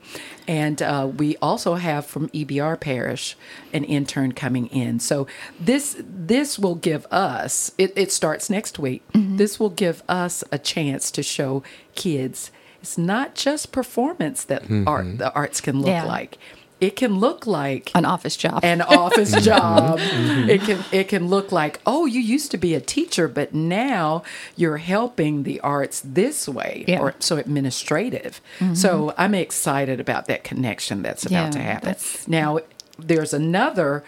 and 0.48 0.82
uh, 0.82 1.10
we 1.16 1.38
also 1.38 1.76
have 1.76 2.06
from 2.06 2.30
EBR 2.30 2.80
Parish 2.80 3.38
an 3.72 3.84
intern 3.84 4.32
coming 4.34 4.68
in. 4.68 5.00
So 5.00 5.28
this 5.60 5.96
this 6.00 6.58
will 6.60 6.76
give 6.76 7.06
us. 7.12 7.72
It, 7.78 7.94
it 7.96 8.12
starts 8.12 8.50
next 8.50 8.80
week. 8.80 9.04
This 9.14 9.60
will 9.60 9.70
give 9.70 10.04
us 10.10 10.44
a 10.52 10.58
chance 10.60 11.12
to 11.12 11.24
show 11.24 11.64
kids. 11.96 12.52
It's 12.82 12.98
not 12.98 13.36
just 13.36 13.72
performance 13.72 14.44
that 14.46 14.64
mm-hmm. 14.64 14.88
art 14.88 15.18
the 15.18 15.34
arts 15.34 15.62
can 15.62 15.80
look 15.80 15.88
Yeah. 15.88 16.06
like. 16.06 16.38
It 16.80 16.96
can 16.96 17.20
look 17.20 17.48
like 17.48 17.90
an 17.96 18.06
office 18.06 18.38
job. 18.38 18.64
an 18.64 18.84
office 18.84 19.32
mm-hmm. 19.32 19.44
job. 19.44 20.00
Mm-hmm. 20.00 20.50
It 20.50 20.62
can 20.62 20.86
it 20.92 21.08
can 21.08 21.28
look 21.28 21.52
like, 21.52 21.80
oh, 21.88 22.06
you 22.06 22.20
used 22.22 22.52
to 22.52 22.58
be 22.58 22.76
a 22.76 22.80
teacher, 22.80 23.28
but 23.28 23.54
now 23.54 24.22
you're 24.56 24.78
helping 24.78 25.42
the 25.42 25.60
arts 25.62 26.02
this 26.06 26.48
way, 26.48 26.86
Yeah. 26.88 27.00
or 27.00 27.16
so 27.20 27.38
administrative. 27.38 28.42
So 28.74 29.14
I'm 29.18 29.34
excited 29.34 30.00
about 30.00 30.28
that 30.28 30.44
connection 30.44 31.02
that's 31.02 31.26
about 31.26 31.52
to 31.54 31.60
happen. 31.60 31.96
Now 32.28 32.60
there's 33.00 33.34
another 33.34 34.04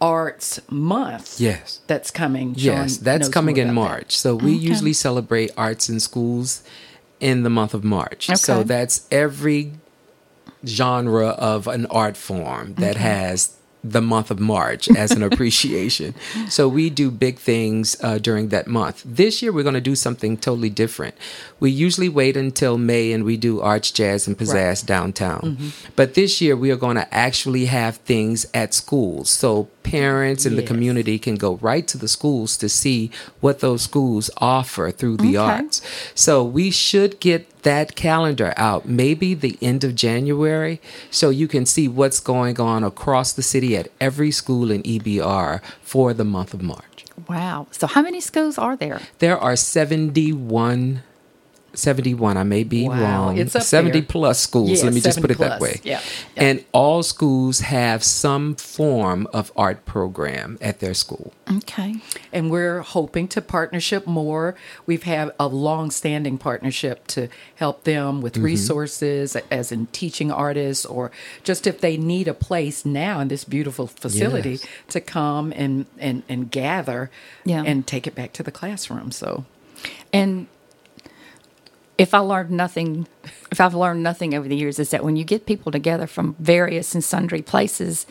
arts 0.00 0.60
month. 0.70 1.40
Yes. 1.40 1.80
that's 1.86 2.10
coming. 2.10 2.54
Yes, 2.56 2.96
that's 2.96 3.28
coming 3.28 3.56
in 3.56 3.70
about 3.70 3.82
that. 3.82 3.88
March. 3.88 4.18
So 4.18 4.34
we 4.34 4.52
usually 4.52 4.94
celebrate 4.94 5.52
arts 5.56 5.88
in 5.88 6.00
schools 6.00 6.62
in 7.20 7.42
the 7.42 7.50
month 7.50 7.74
of 7.74 7.84
March. 7.84 8.26
So 8.36 8.62
that's 8.62 9.06
every 9.10 9.72
genre 10.66 11.28
of 11.28 11.66
an 11.66 11.86
art 11.86 12.16
form 12.16 12.74
that 12.74 12.96
has 12.96 13.56
the 13.82 14.00
month 14.02 14.30
of 14.30 14.38
March 14.38 14.88
as 14.90 15.10
an 15.12 15.22
appreciation. 15.28 16.14
so 16.48 16.68
we 16.68 16.90
do 16.90 17.10
big 17.10 17.38
things 17.38 17.96
uh, 18.02 18.18
during 18.18 18.48
that 18.48 18.66
month. 18.66 19.02
This 19.06 19.40
year 19.42 19.52
we're 19.52 19.62
going 19.62 19.74
to 19.74 19.80
do 19.80 19.96
something 19.96 20.36
totally 20.36 20.68
different. 20.70 21.14
We 21.60 21.70
usually 21.70 22.08
wait 22.08 22.36
until 22.36 22.76
May 22.78 23.12
and 23.12 23.24
we 23.24 23.36
do 23.36 23.60
arts, 23.60 23.90
jazz, 23.90 24.26
and 24.26 24.36
pizzazz 24.36 24.84
downtown. 24.84 25.72
But 25.96 26.14
this 26.14 26.40
year 26.40 26.56
we 26.56 26.70
are 26.70 26.76
going 26.76 26.96
to 26.96 27.14
actually 27.14 27.66
have 27.66 27.96
things 27.98 28.46
at 28.52 28.74
schools. 28.74 29.30
So 29.30 29.68
parents 29.82 30.44
and 30.46 30.56
the 30.58 30.62
community 30.62 31.18
can 31.18 31.36
go 31.36 31.56
right 31.56 31.86
to 31.88 31.96
the 31.98 32.06
schools 32.08 32.56
to 32.58 32.68
see 32.68 33.10
what 33.40 33.60
those 33.60 33.82
schools 33.82 34.30
offer 34.38 34.90
through 34.90 35.16
the 35.16 35.38
Okay. 35.38 35.52
arts. 35.54 35.80
So 36.14 36.44
we 36.44 36.70
should 36.70 37.18
get 37.20 37.59
that 37.62 37.94
calendar 37.96 38.52
out 38.56 38.88
maybe 38.88 39.34
the 39.34 39.58
end 39.60 39.84
of 39.84 39.94
January 39.94 40.80
so 41.10 41.30
you 41.30 41.48
can 41.48 41.66
see 41.66 41.88
what's 41.88 42.20
going 42.20 42.60
on 42.60 42.84
across 42.84 43.32
the 43.32 43.42
city 43.42 43.76
at 43.76 43.88
every 44.00 44.30
school 44.30 44.70
in 44.70 44.82
EBR 44.82 45.62
for 45.82 46.12
the 46.14 46.24
month 46.24 46.54
of 46.54 46.62
March. 46.62 47.04
wow. 47.28 47.66
So 47.70 47.86
how 47.86 48.02
many 48.02 48.20
schools 48.20 48.58
are 48.58 48.76
there? 48.76 49.00
There 49.18 49.38
are 49.38 49.56
71 49.56 51.02
71. 51.74 52.36
I 52.36 52.42
may 52.42 52.64
be 52.64 52.88
Wow, 52.88 53.26
wrong. 53.26 53.38
it's 53.38 53.54
up 53.56 53.62
70 53.62 53.92
there. 54.00 54.02
plus 54.08 54.40
schools. 54.40 54.70
Yeah, 54.70 54.84
Let 54.84 54.94
me 54.94 55.00
just 55.00 55.20
put 55.20 55.30
70 55.30 55.34
it 55.34 55.38
that 55.48 55.60
way. 55.60 55.80
Yeah, 55.82 56.00
yeah. 56.36 56.42
And 56.44 56.64
all 56.72 57.02
schools 57.02 57.60
have 57.60 58.02
some 58.02 58.54
form 58.56 59.26
of 59.32 59.52
art 59.56 59.84
program 59.86 60.58
at 60.60 60.80
their 60.80 60.94
school. 60.94 61.32
Okay. 61.50 61.96
and 62.32 62.48
we're 62.50 62.80
hoping 62.80 63.26
to 63.28 63.40
partnership 63.42 64.06
more. 64.06 64.54
We've 64.86 65.02
had 65.02 65.32
a 65.40 65.48
long-standing 65.48 66.38
partnership 66.38 67.06
to 67.08 67.28
help 67.56 67.82
them 67.84 68.20
with 68.20 68.34
mm-hmm. 68.34 68.44
resources, 68.44 69.34
as 69.50 69.72
in 69.72 69.86
teaching 69.86 70.30
artists, 70.30 70.86
or 70.86 71.10
just 71.42 71.66
if 71.66 71.80
they 71.80 71.96
need 71.96 72.28
a 72.28 72.34
place 72.34 72.84
now 72.84 73.18
in 73.20 73.28
this 73.28 73.42
beautiful 73.44 73.86
facility 73.88 74.50
Yes. 74.50 74.66
to 74.90 75.00
come 75.00 75.52
and 75.56 75.86
and 75.98 76.22
and 76.28 76.50
gather, 76.50 77.10
Yeah. 77.44 77.64
and 77.66 77.84
take 77.86 78.06
it 78.06 78.14
back 78.14 78.32
to 78.34 78.42
the 78.44 78.52
classroom. 78.52 79.10
So 79.10 79.44
And 80.12 80.46
if 82.00 82.14
I 82.14 82.18
learned 82.32 82.50
nothing, 82.50 83.06
if 83.52 83.60
I've 83.60 83.74
learned 83.74 84.02
nothing 84.02 84.34
over 84.34 84.48
the 84.48 84.56
years, 84.56 84.78
is 84.78 84.88
that 84.90 85.04
when 85.04 85.16
you 85.16 85.24
get 85.24 85.44
people 85.44 85.70
together 85.70 86.06
from 86.06 86.34
various 86.38 86.94
and 86.94 87.02
sundry 87.04 87.42
places, 87.42 88.06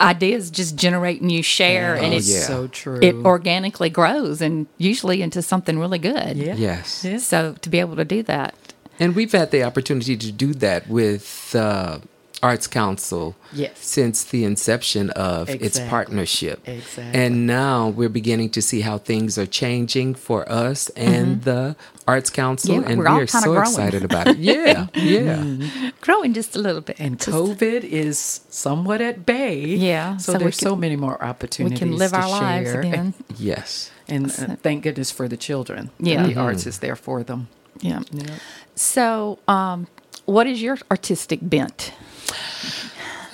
ideas 0.00 0.50
just 0.50 0.76
generate 0.76 1.20
and 1.22 1.32
you 1.32 1.42
share, 1.42 1.94
and 1.94 2.12
Oh, 2.14 2.16
it's 2.18 2.28
yeah. 2.32 2.40
so 2.46 2.68
true. 2.68 2.98
it 3.02 3.14
organically 3.24 3.90
grows 3.90 4.40
and 4.40 4.66
usually 4.78 5.22
into 5.22 5.42
something 5.42 5.78
really 5.78 5.98
good. 5.98 6.36
yeah, 6.36 6.54
Yes. 6.54 7.04
Yeah. 7.04 7.18
So 7.18 7.38
to 7.62 7.68
be 7.70 7.80
able 7.80 7.96
to 7.96 8.04
do 8.04 8.22
that, 8.24 8.54
And 9.00 9.14
we've 9.14 9.32
had 9.32 9.50
the 9.50 9.62
opportunity 9.64 10.16
to 10.16 10.32
do 10.32 10.54
that 10.54 10.88
with 10.88 11.54
uh, 11.54 11.98
Arts 12.42 12.66
Council 12.66 13.34
Yes. 13.52 13.72
since 13.80 14.22
the 14.24 14.44
inception 14.44 15.10
of 15.10 15.48
its 15.48 15.80
partnership. 15.80 16.60
Exactly. 16.68 17.18
And 17.20 17.46
now 17.46 17.88
we're 17.88 18.10
beginning 18.10 18.50
to 18.50 18.60
see 18.62 18.82
how 18.82 18.98
things 18.98 19.38
are 19.38 19.46
changing 19.46 20.14
for 20.16 20.46
us 20.50 20.90
and 20.90 21.42
the 21.44 21.76
Arts 22.06 22.28
Council, 22.30 22.74
Mm-hmm. 22.76 22.82
Yeah, 22.84 22.90
and 22.90 22.98
we're 22.98 23.16
we 23.16 23.22
are 23.22 23.26
so 23.26 23.40
growing. 23.52 23.60
excited 23.62 24.04
about 24.04 24.28
it. 24.28 24.36
Yeah, 24.38 24.86
yeah. 24.94 25.90
growing 26.02 26.34
just 26.34 26.54
a 26.54 26.58
little 26.60 26.82
bit. 26.82 27.00
And 27.00 27.18
Just- 27.18 27.30
COVID 27.30 27.82
is 27.84 28.40
somewhat 28.50 29.00
at 29.00 29.24
bay. 29.26 29.64
Yeah, 29.64 30.18
So, 30.18 30.32
so 30.32 30.38
there's 30.38 30.58
so 30.58 30.76
many 30.76 30.96
more 30.96 31.22
opportunities. 31.24 31.80
we 31.80 31.86
can 31.88 31.96
live 31.96 32.12
our 32.14 32.28
lives 32.28 32.72
again. 32.72 33.14
Yes. 33.38 33.90
And 34.08 34.26
uh, 34.26 34.56
thank 34.62 34.84
goodness 34.84 35.10
for 35.10 35.26
the 35.26 35.36
children. 35.36 35.90
Yeah. 35.98 36.22
The 36.22 36.28
Mm-hmm. 36.32 36.40
arts 36.40 36.66
is 36.66 36.78
there 36.78 36.96
for 36.96 37.24
them. 37.24 37.48
Yeah. 37.80 38.02
Yeah. 38.12 38.34
So, 38.74 39.38
um, 39.48 39.86
what 40.26 40.46
is 40.46 40.60
your 40.62 40.76
artistic 40.90 41.40
bent? 41.42 41.92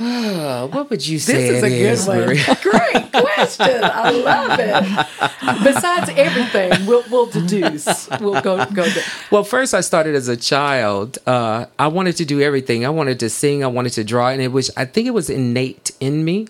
Uh, 0.00 0.66
what 0.72 0.90
would 0.90 1.06
you 1.06 1.18
say? 1.18 1.32
This 1.34 1.50
say 1.50 1.56
is 1.56 1.62
a 1.62 1.66
it 1.66 1.70
good 1.70 1.92
is, 1.92 2.06
one. 2.08 2.18
Marie? 2.20 2.42
Great 2.62 3.12
question. 3.12 3.80
I 3.84 4.10
love 4.10 4.58
it. 4.58 5.64
Besides 5.64 6.10
everything, 6.16 6.86
we'll, 6.86 7.04
we'll 7.10 7.26
deduce. 7.26 8.08
We'll 8.20 8.40
go 8.40 8.64
go. 8.66 8.84
To, 8.84 9.02
Well, 9.30 9.44
first 9.44 9.74
I 9.74 9.80
started 9.80 10.14
as 10.14 10.28
a 10.28 10.36
child. 10.36 11.18
Uh, 11.26 11.66
I 11.78 11.88
wanted 11.88 12.16
to 12.16 12.24
do 12.24 12.40
everything. 12.40 12.84
I 12.84 12.90
wanted 12.90 13.20
to 13.20 13.30
sing. 13.30 13.62
I 13.62 13.68
wanted 13.68 13.92
to 13.94 14.04
draw, 14.04 14.28
and 14.28 14.40
it 14.42 14.48
was. 14.52 14.70
I 14.76 14.84
think 14.86 15.06
it 15.06 15.12
was 15.12 15.28
innate 15.30 15.92
in 16.00 16.24
me. 16.24 16.46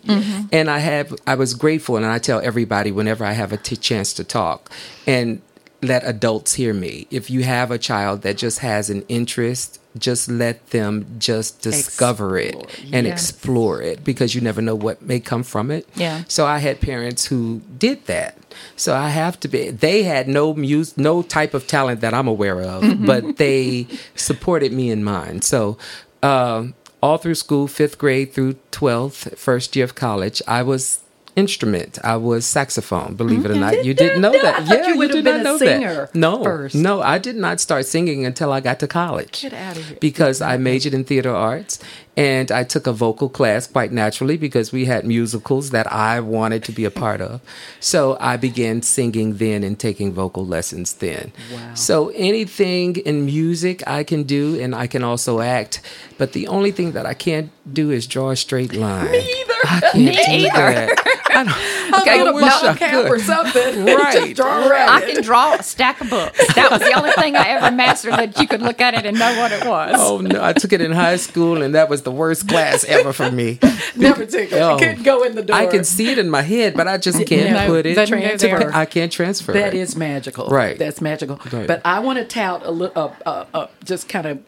And 0.52 0.70
I 0.70 0.78
have. 0.78 1.14
I 1.26 1.34
was 1.34 1.54
grateful, 1.54 1.96
and 1.96 2.06
I 2.06 2.18
tell 2.18 2.40
everybody 2.40 2.90
whenever 2.92 3.24
I 3.24 3.32
have 3.32 3.52
a 3.52 3.56
t- 3.56 3.76
chance 3.76 4.12
to 4.14 4.24
talk, 4.24 4.70
and 5.06 5.42
let 5.82 6.04
adults 6.06 6.54
hear 6.54 6.72
me. 6.72 7.06
If 7.10 7.28
you 7.28 7.42
have 7.42 7.70
a 7.70 7.78
child 7.78 8.22
that 8.22 8.36
just 8.36 8.60
has 8.60 8.88
an 8.88 9.02
interest, 9.08 9.80
just 9.98 10.28
let 10.28 10.70
them 10.70 11.06
just 11.18 11.60
discover 11.60 12.38
it 12.38 12.54
and 12.92 13.06
yes. 13.06 13.12
explore 13.12 13.82
it 13.82 14.02
because 14.04 14.34
you 14.34 14.40
never 14.40 14.62
know 14.62 14.74
what 14.74 15.02
may 15.02 15.20
come 15.20 15.42
from 15.42 15.70
it. 15.70 15.86
Yeah. 15.94 16.24
So 16.28 16.46
I 16.46 16.58
had 16.58 16.80
parents 16.80 17.26
who 17.26 17.60
did 17.78 18.06
that. 18.06 18.38
So 18.76 18.94
I 18.94 19.08
have 19.08 19.38
to 19.40 19.48
be. 19.48 19.70
They 19.70 20.02
had 20.02 20.28
no 20.28 20.54
mus, 20.54 20.96
no 20.96 21.22
type 21.22 21.54
of 21.54 21.66
talent 21.66 22.00
that 22.00 22.14
I'm 22.14 22.28
aware 22.28 22.60
of, 22.60 23.06
but 23.06 23.36
they 23.36 23.86
supported 24.14 24.72
me 24.72 24.90
in 24.90 25.04
mine. 25.04 25.42
So 25.42 25.78
um, 26.22 26.74
all 27.02 27.18
through 27.18 27.34
school, 27.34 27.68
fifth 27.68 27.98
grade 27.98 28.32
through 28.32 28.56
twelfth, 28.70 29.38
first 29.38 29.74
year 29.76 29.84
of 29.84 29.94
college, 29.94 30.40
I 30.46 30.62
was 30.62 31.01
instrument. 31.36 31.98
I 32.04 32.16
was 32.16 32.44
saxophone. 32.44 33.14
Believe 33.14 33.44
it 33.44 33.50
or 33.50 33.54
not, 33.54 33.84
you 33.84 33.94
didn't 33.94 34.20
know 34.20 34.32
that. 34.32 34.66
Yeah, 34.66 34.88
you 34.88 34.98
would 34.98 35.10
have 35.10 35.16
did 35.16 35.24
been 35.24 35.36
not 35.38 35.40
a 35.40 35.44
know 35.44 35.58
singer 35.58 35.94
that. 36.06 36.14
No, 36.14 36.42
first. 36.44 36.74
no, 36.74 37.00
I 37.02 37.18
did 37.18 37.36
not 37.36 37.60
start 37.60 37.86
singing 37.86 38.24
until 38.26 38.52
I 38.52 38.60
got 38.60 38.80
to 38.80 38.86
college 38.86 39.42
Get 39.42 39.52
outta 39.54 39.80
here. 39.80 39.96
because 40.00 40.40
I 40.40 40.56
majored 40.56 40.94
in 40.94 41.04
theater 41.04 41.34
arts 41.34 41.78
and 42.16 42.52
I 42.52 42.64
took 42.64 42.86
a 42.86 42.92
vocal 42.92 43.28
class 43.30 43.66
quite 43.66 43.90
naturally 43.90 44.36
because 44.36 44.70
we 44.70 44.84
had 44.84 45.06
musicals 45.06 45.70
that 45.70 45.90
I 45.90 46.20
wanted 46.20 46.62
to 46.64 46.72
be 46.72 46.84
a 46.84 46.90
part 46.90 47.20
of. 47.22 47.40
So 47.80 48.18
I 48.20 48.36
began 48.36 48.82
singing 48.82 49.36
then 49.38 49.64
and 49.64 49.78
taking 49.78 50.12
vocal 50.12 50.44
lessons 50.46 50.92
then. 50.94 51.32
Wow. 51.52 51.74
So 51.74 52.08
anything 52.10 52.96
in 52.96 53.24
music 53.24 53.82
I 53.86 54.04
can 54.04 54.24
do 54.24 54.60
and 54.60 54.74
I 54.74 54.86
can 54.86 55.02
also 55.02 55.40
act, 55.40 55.80
but 56.18 56.32
the 56.32 56.48
only 56.48 56.70
thing 56.70 56.92
that 56.92 57.06
I 57.06 57.14
can't 57.14 57.50
do 57.72 57.90
is 57.90 58.06
draw 58.06 58.30
a 58.30 58.36
straight 58.36 58.74
line. 58.74 59.10
Me 59.10 59.18
either. 59.18 59.54
I 59.64 59.80
can't 59.80 59.94
Me 60.04 60.12
do 60.12 60.22
either. 60.32 60.48
that. 60.50 60.98
I 61.96 61.98
don't, 61.98 62.02
Okay, 62.02 62.20
I 62.20 62.30
a 62.30 62.32
wish 62.34 62.44
bottle 62.44 62.68
I 62.70 62.74
cap 62.76 63.10
or 63.10 63.18
something. 63.18 63.84
Right. 63.92 64.12
Just 64.12 64.34
draw 64.36 64.68
around 64.68 64.88
I 64.88 65.00
can 65.12 65.22
draw 65.22 65.54
a 65.54 65.62
stack 65.62 66.00
of 66.00 66.10
books. 66.10 66.54
That 66.54 66.70
was 66.70 66.80
the 66.80 66.92
only 66.92 67.12
thing 67.12 67.36
I 67.36 67.48
ever 67.48 67.74
mastered 67.74 68.12
that 68.14 68.38
you 68.40 68.46
could 68.46 68.62
look 68.62 68.80
at 68.80 68.94
it 68.94 69.04
and 69.06 69.18
know 69.18 69.38
what 69.38 69.52
it 69.52 69.66
was. 69.66 69.96
Oh 69.98 70.18
no! 70.20 70.42
I 70.42 70.52
took 70.52 70.72
it 70.72 70.80
in 70.80 70.92
high 70.92 71.16
school, 71.16 71.62
and 71.62 71.74
that 71.74 71.88
was 71.88 72.02
the 72.02 72.10
worst 72.10 72.48
class 72.48 72.84
ever 72.84 73.12
for 73.12 73.30
me. 73.30 73.58
Never 73.96 74.24
took 74.24 74.50
it. 74.50 74.54
Oh. 74.54 74.76
I 74.76 74.78
couldn't 74.78 75.02
go 75.02 75.22
in 75.24 75.34
the 75.34 75.42
door. 75.42 75.56
I 75.56 75.66
can 75.66 75.84
see 75.84 76.10
it 76.10 76.18
in 76.18 76.30
my 76.30 76.42
head, 76.42 76.74
but 76.74 76.88
I 76.88 76.96
just 76.98 77.24
can't 77.26 77.52
No, 77.52 77.66
put 77.66 77.86
it. 77.86 77.94
doesn't 77.94 78.18
go 78.18 78.58
to- 78.58 78.76
I 78.76 78.86
can't 78.86 79.12
transfer 79.12 79.52
That 79.52 79.74
it. 79.74 79.78
is 79.80 79.96
magical. 79.96 80.48
Right. 80.48 80.78
That's 80.78 81.00
magical. 81.00 81.38
Right. 81.52 81.66
But 81.66 81.82
I 81.84 82.00
want 82.00 82.18
to 82.18 82.24
tout 82.24 82.64
a 82.64 82.70
little, 82.70 82.98
uh, 83.26 83.28
uh, 83.28 83.44
uh, 83.52 83.66
just 83.84 84.08
kind 84.08 84.26
of 84.26 84.38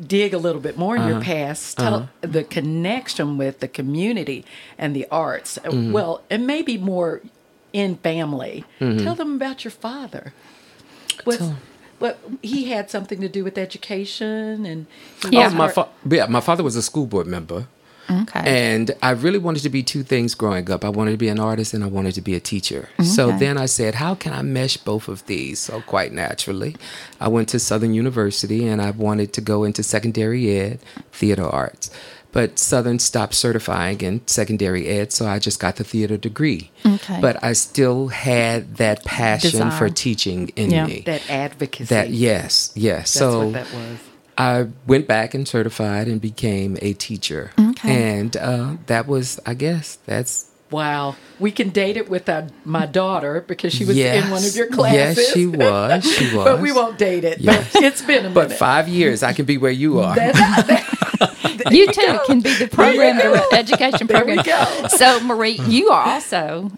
dig 0.00 0.34
a 0.34 0.38
little 0.38 0.60
bit 0.60 0.76
more 0.76 0.96
in 0.96 1.02
Uh-huh. 1.02 1.10
your 1.12 1.20
past. 1.22 1.78
Tell 1.78 2.08
the 2.20 2.42
connection 2.44 3.38
with 3.38 3.60
the 3.60 3.68
community 3.68 4.44
and 4.78 4.94
the 4.94 5.06
arts. 5.10 5.58
Uh, 5.58 5.70
Mm-hmm. 5.70 5.92
Well, 5.92 6.22
and 6.30 6.46
maybe 6.46 6.76
more 6.78 7.20
in 7.72 7.96
family. 7.96 8.64
Tell 8.78 9.14
them 9.14 9.34
about 9.36 9.64
your 9.64 9.70
father. 9.72 10.32
What, 11.24 11.38
Tell- 11.38 11.56
what 11.98 12.18
he 12.42 12.70
had 12.70 12.90
something 12.90 13.20
to 13.20 13.28
do 13.28 13.44
with 13.44 13.56
education 13.58 14.66
and 14.66 14.86
Yeah. 15.30 15.44
was 15.44 15.52
Oh, 15.54 15.56
my 15.56 15.68
fa- 15.68 15.88
yeah, 16.08 16.26
my 16.26 16.40
father 16.40 16.62
was 16.62 16.76
a 16.76 16.82
school 16.82 17.06
board 17.06 17.26
member. 17.26 17.66
Okay. 18.10 18.42
And 18.44 18.90
I 19.02 19.10
really 19.10 19.38
wanted 19.38 19.62
to 19.62 19.70
be 19.70 19.82
two 19.82 20.02
things 20.02 20.34
growing 20.34 20.70
up. 20.70 20.84
I 20.84 20.88
wanted 20.88 21.12
to 21.12 21.16
be 21.16 21.28
an 21.28 21.40
artist 21.40 21.74
and 21.74 21.82
I 21.82 21.86
wanted 21.86 22.14
to 22.14 22.20
be 22.20 22.34
a 22.34 22.40
teacher. 22.40 22.88
So 23.02 23.32
then 23.32 23.56
I 23.58 23.66
said, 23.66 23.94
how 23.96 24.14
can 24.14 24.32
I 24.32 24.42
mesh 24.42 24.76
both 24.76 25.08
of 25.08 25.24
these? 25.26 25.58
So 25.58 25.80
quite 25.82 26.12
naturally, 26.12 26.76
I 27.20 27.28
went 27.28 27.48
to 27.50 27.58
Southern 27.58 27.94
University 27.94 28.66
and 28.66 28.82
I 28.82 28.90
wanted 28.90 29.32
to 29.34 29.40
go 29.40 29.64
into 29.64 29.82
secondary 29.82 30.50
ed, 30.58 30.80
theater 31.12 31.44
arts. 31.46 31.90
But 32.32 32.58
Southern 32.58 32.98
stopped 32.98 33.34
certifying 33.34 34.00
in 34.00 34.26
secondary 34.26 34.88
ed, 34.88 35.12
so 35.12 35.24
I 35.24 35.38
just 35.38 35.60
got 35.60 35.76
the 35.76 35.84
theater 35.84 36.16
degree. 36.16 36.72
Okay. 36.84 37.20
But 37.20 37.42
I 37.44 37.52
still 37.52 38.08
had 38.08 38.74
that 38.78 39.04
passion 39.04 39.70
for 39.70 39.88
teaching 39.88 40.48
in 40.56 40.72
Yeah. 40.72 40.86
me. 40.86 41.02
that 41.06 41.30
advocacy. 41.30 41.84
That 41.94 42.10
yes, 42.10 42.72
yes. 42.74 43.14
That's 43.14 43.18
so 43.18 43.44
what 43.44 43.52
that 43.52 43.72
was. 43.72 43.98
I 44.36 44.66
went 44.88 45.06
back 45.06 45.32
and 45.34 45.46
certified 45.46 46.08
and 46.08 46.20
became 46.20 46.76
a 46.82 46.92
teacher. 46.94 47.52
Okay. 47.56 47.73
And 47.84 48.36
uh, 48.36 48.76
that 48.86 49.06
was, 49.06 49.38
I 49.46 49.54
guess, 49.54 49.96
that's 50.06 50.50
Wow. 50.70 51.14
We 51.38 51.52
can 51.52 51.68
date 51.68 51.96
it 51.96 52.08
with 52.10 52.28
our, 52.28 52.48
my 52.64 52.86
daughter 52.86 53.44
because 53.46 53.72
she 53.72 53.84
was 53.84 53.96
yes, 53.96 54.24
in 54.24 54.30
one 54.30 54.44
of 54.44 54.56
your 54.56 54.66
classes. 54.66 55.18
Yes, 55.18 55.32
she 55.32 55.46
was. 55.62 56.04
She 56.16 56.34
was. 56.34 56.44
but 56.44 56.60
we 56.60 56.72
won't 56.72 56.98
date 56.98 57.22
it. 57.22 57.38
Yes. 57.40 57.72
But 57.72 57.82
it's 57.84 58.02
been 58.02 58.26
a 58.26 58.30
But 58.30 58.50
five 58.52 58.88
years, 58.88 59.22
I 59.22 59.32
can 59.34 59.44
be 59.44 59.56
where 59.56 59.70
you 59.70 60.00
are. 60.00 60.16
you 61.70 61.86
too 61.92 62.18
can 62.26 62.40
be 62.40 62.52
the 62.54 62.68
program 62.70 63.16
There 63.18 63.30
you 63.36 63.40
dir- 63.50 63.56
education 63.58 64.06
There 64.08 64.24
we 64.24 64.34
program. 64.36 64.44
go. 64.82 64.88
So 64.88 65.20
Marie, 65.20 65.60
you 65.68 65.90
are 65.90 66.06
also 66.14 66.72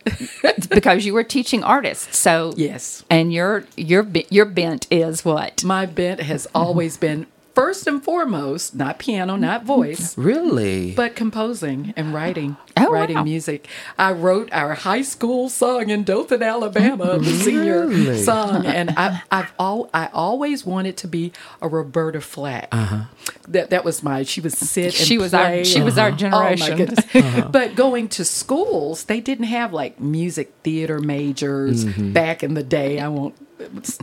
because 0.70 1.06
you 1.06 1.14
were 1.14 1.24
teaching 1.24 1.62
artists. 1.64 2.18
So 2.18 2.52
Yes. 2.56 3.02
and 3.08 3.32
your 3.32 3.64
your 3.76 4.02
be- 4.02 4.26
your 4.30 4.44
bent 4.44 4.86
is 4.90 5.24
what? 5.24 5.64
My 5.64 5.86
bent 5.86 6.20
has 6.20 6.46
always 6.54 6.96
been 6.98 7.26
first 7.56 7.86
and 7.86 8.04
foremost 8.04 8.74
not 8.74 8.98
piano, 8.98 9.34
not 9.34 9.64
voice, 9.64 10.16
really? 10.18 10.92
but 10.92 11.16
composing 11.16 11.94
and 11.96 12.12
writing. 12.12 12.56
Oh, 12.76 12.92
writing 12.92 13.16
wow. 13.16 13.24
music. 13.24 13.66
I 13.98 14.12
wrote 14.12 14.50
our 14.52 14.74
high 14.74 15.00
school 15.00 15.48
song 15.48 15.88
in 15.88 16.04
Dothan, 16.04 16.42
Alabama, 16.42 17.18
the 17.18 17.24
senior 17.32 17.86
Really? 17.86 18.22
song, 18.22 18.66
and 18.66 18.90
I, 18.90 19.22
I've 19.32 19.52
all 19.58 19.88
I 19.94 20.10
always 20.12 20.66
wanted 20.66 20.98
to 20.98 21.08
be 21.08 21.32
a 21.62 21.68
Roberta 21.68 22.20
Flack. 22.20 22.68
Uh-huh. 22.72 23.04
That 23.48 23.70
that 23.70 23.82
was 23.84 24.02
my. 24.02 24.22
She 24.24 24.42
was 24.42 24.52
sit. 24.58 24.84
And 24.86 24.94
She 24.94 25.16
was 25.16 25.32
our- 25.32 25.46
play 25.46 25.64
she 25.64 25.76
and- 25.76 25.84
was 25.86 25.96
our 25.96 26.08
uh-huh. 26.10 26.26
Oh 26.26 26.30
my 26.30 26.54
generation. 26.54 26.76
goodness! 26.76 27.04
Uh-huh. 27.16 27.48
But 27.50 27.74
going 27.74 28.08
to 28.10 28.24
schools, 28.26 29.04
they 29.04 29.20
didn't 29.20 29.46
have 29.46 29.72
like 29.72 29.98
music 29.98 30.52
theater 30.62 31.00
majors 31.00 31.84
mm-hmm. 31.86 32.12
back 32.12 32.42
in 32.42 32.52
the 32.54 32.62
day. 32.62 33.00
I 33.00 33.08
won't. 33.08 33.34
was- 33.74 33.98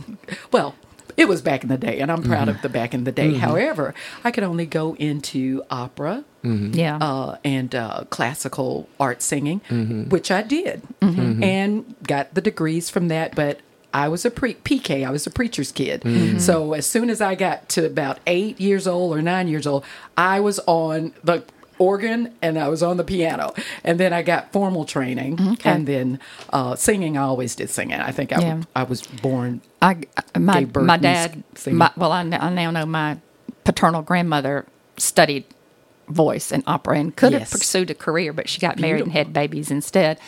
Well. 0.50 0.74
It 1.16 1.28
was 1.28 1.42
back 1.42 1.62
in 1.62 1.68
the 1.68 1.76
day, 1.78 2.00
and 2.00 2.10
I'm 2.10 2.22
proud 2.22 2.48
of 2.48 2.60
the 2.62 2.68
back 2.68 2.92
in 2.94 3.04
the 3.04 3.12
day. 3.12 3.34
However, 3.34 3.94
I 4.24 4.30
could 4.30 4.44
only 4.44 4.66
go 4.66 4.94
into 4.96 5.62
opera, 5.70 6.24
Yeah. 6.42 6.98
uh, 7.00 7.36
and 7.44 7.74
uh, 7.74 8.04
classical 8.10 8.88
art 8.98 9.22
singing, 9.22 9.60
Mm-hmm. 9.70 10.08
which 10.10 10.30
I 10.30 10.42
did, 10.42 10.82
and 11.00 11.94
got 12.06 12.34
the 12.34 12.40
degrees 12.40 12.90
from 12.90 13.08
that. 13.08 13.34
But 13.34 13.60
I 13.92 14.08
was 14.08 14.24
a 14.24 14.30
pre- 14.30 14.54
PK. 14.54 15.06
I 15.06 15.10
was 15.10 15.24
a 15.26 15.30
preacher's 15.30 15.70
kid. 15.70 16.02
So 16.40 16.72
as 16.72 16.84
soon 16.86 17.08
as 17.10 17.20
I 17.20 17.36
got 17.36 17.68
to 17.70 17.86
about 17.86 18.18
eight 18.26 18.60
years 18.60 18.86
old 18.88 19.16
or 19.16 19.22
nine 19.22 19.46
years 19.46 19.66
old, 19.68 19.84
I 20.16 20.40
was 20.40 20.58
on 20.66 21.12
the 21.22 21.44
organ 21.78 22.34
and 22.42 22.58
I 22.58 22.68
was 22.68 22.82
on 22.82 22.96
the 22.96 23.04
piano. 23.04 23.54
And 23.82 23.98
then 24.00 24.12
I 24.12 24.22
got 24.22 24.52
formal 24.52 24.84
training. 24.84 25.38
Okay. 25.54 25.70
And 25.70 25.86
then 25.86 26.18
uh, 26.52 26.76
singing, 26.76 27.16
I 27.16 27.22
always 27.22 27.54
did 27.56 27.70
singing. 27.70 28.00
I 28.00 28.10
think 28.12 28.32
I, 28.32 28.40
Yeah. 28.40 28.62
I 28.76 28.82
was 28.84 29.02
born. 29.02 29.60
I, 29.82 29.98
my, 30.38 30.60
Gave 30.60 30.72
birth 30.72 30.86
my 30.86 30.96
dad, 30.96 31.42
my, 31.70 31.90
well, 31.96 32.12
I, 32.12 32.20
I 32.22 32.50
now 32.50 32.70
know 32.70 32.86
my 32.86 33.18
paternal 33.64 34.02
grandmother 34.02 34.66
studied 34.96 35.44
voice 36.08 36.52
and 36.52 36.62
opera 36.66 36.98
and 36.98 37.16
could 37.16 37.32
have 37.32 37.50
pursued 37.50 37.90
a 37.90 37.94
career, 37.94 38.32
but 38.32 38.48
she 38.48 38.60
got 38.60 38.78
married 38.78 39.02
and 39.02 39.12
had 39.12 39.32
babies 39.32 39.70
instead. 39.70 40.18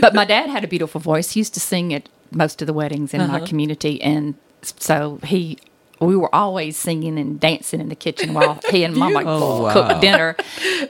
but 0.00 0.14
my 0.14 0.24
dad 0.24 0.50
had 0.50 0.62
a 0.62 0.68
beautiful 0.68 1.00
voice. 1.00 1.30
He 1.32 1.40
used 1.40 1.54
to 1.54 1.60
sing 1.60 1.92
at 1.94 2.08
most 2.30 2.60
of 2.62 2.66
the 2.66 2.72
weddings 2.74 3.14
in 3.14 3.20
Uh-huh. 3.22 3.38
my 3.38 3.46
community. 3.46 4.00
And 4.02 4.34
so 4.62 5.18
he, 5.24 5.58
we 6.02 6.16
were 6.16 6.34
always 6.34 6.76
singing 6.76 7.18
and 7.18 7.38
dancing 7.40 7.80
in 7.80 7.88
the 7.88 7.94
kitchen 7.96 8.34
while 8.34 8.60
he 8.70 8.84
and 8.84 8.94
mama 9.02 9.20
Beautiful. 9.20 9.66
Oh, 9.66 9.72
cooked 9.72 9.92
wow. 9.94 10.00
dinner. 10.00 10.36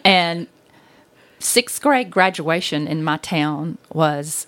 And 0.04 0.46
sixth 1.38 1.80
grade 1.82 2.10
graduation 2.10 2.86
in 2.86 3.02
my 3.04 3.16
town 3.18 3.78
was 3.92 4.46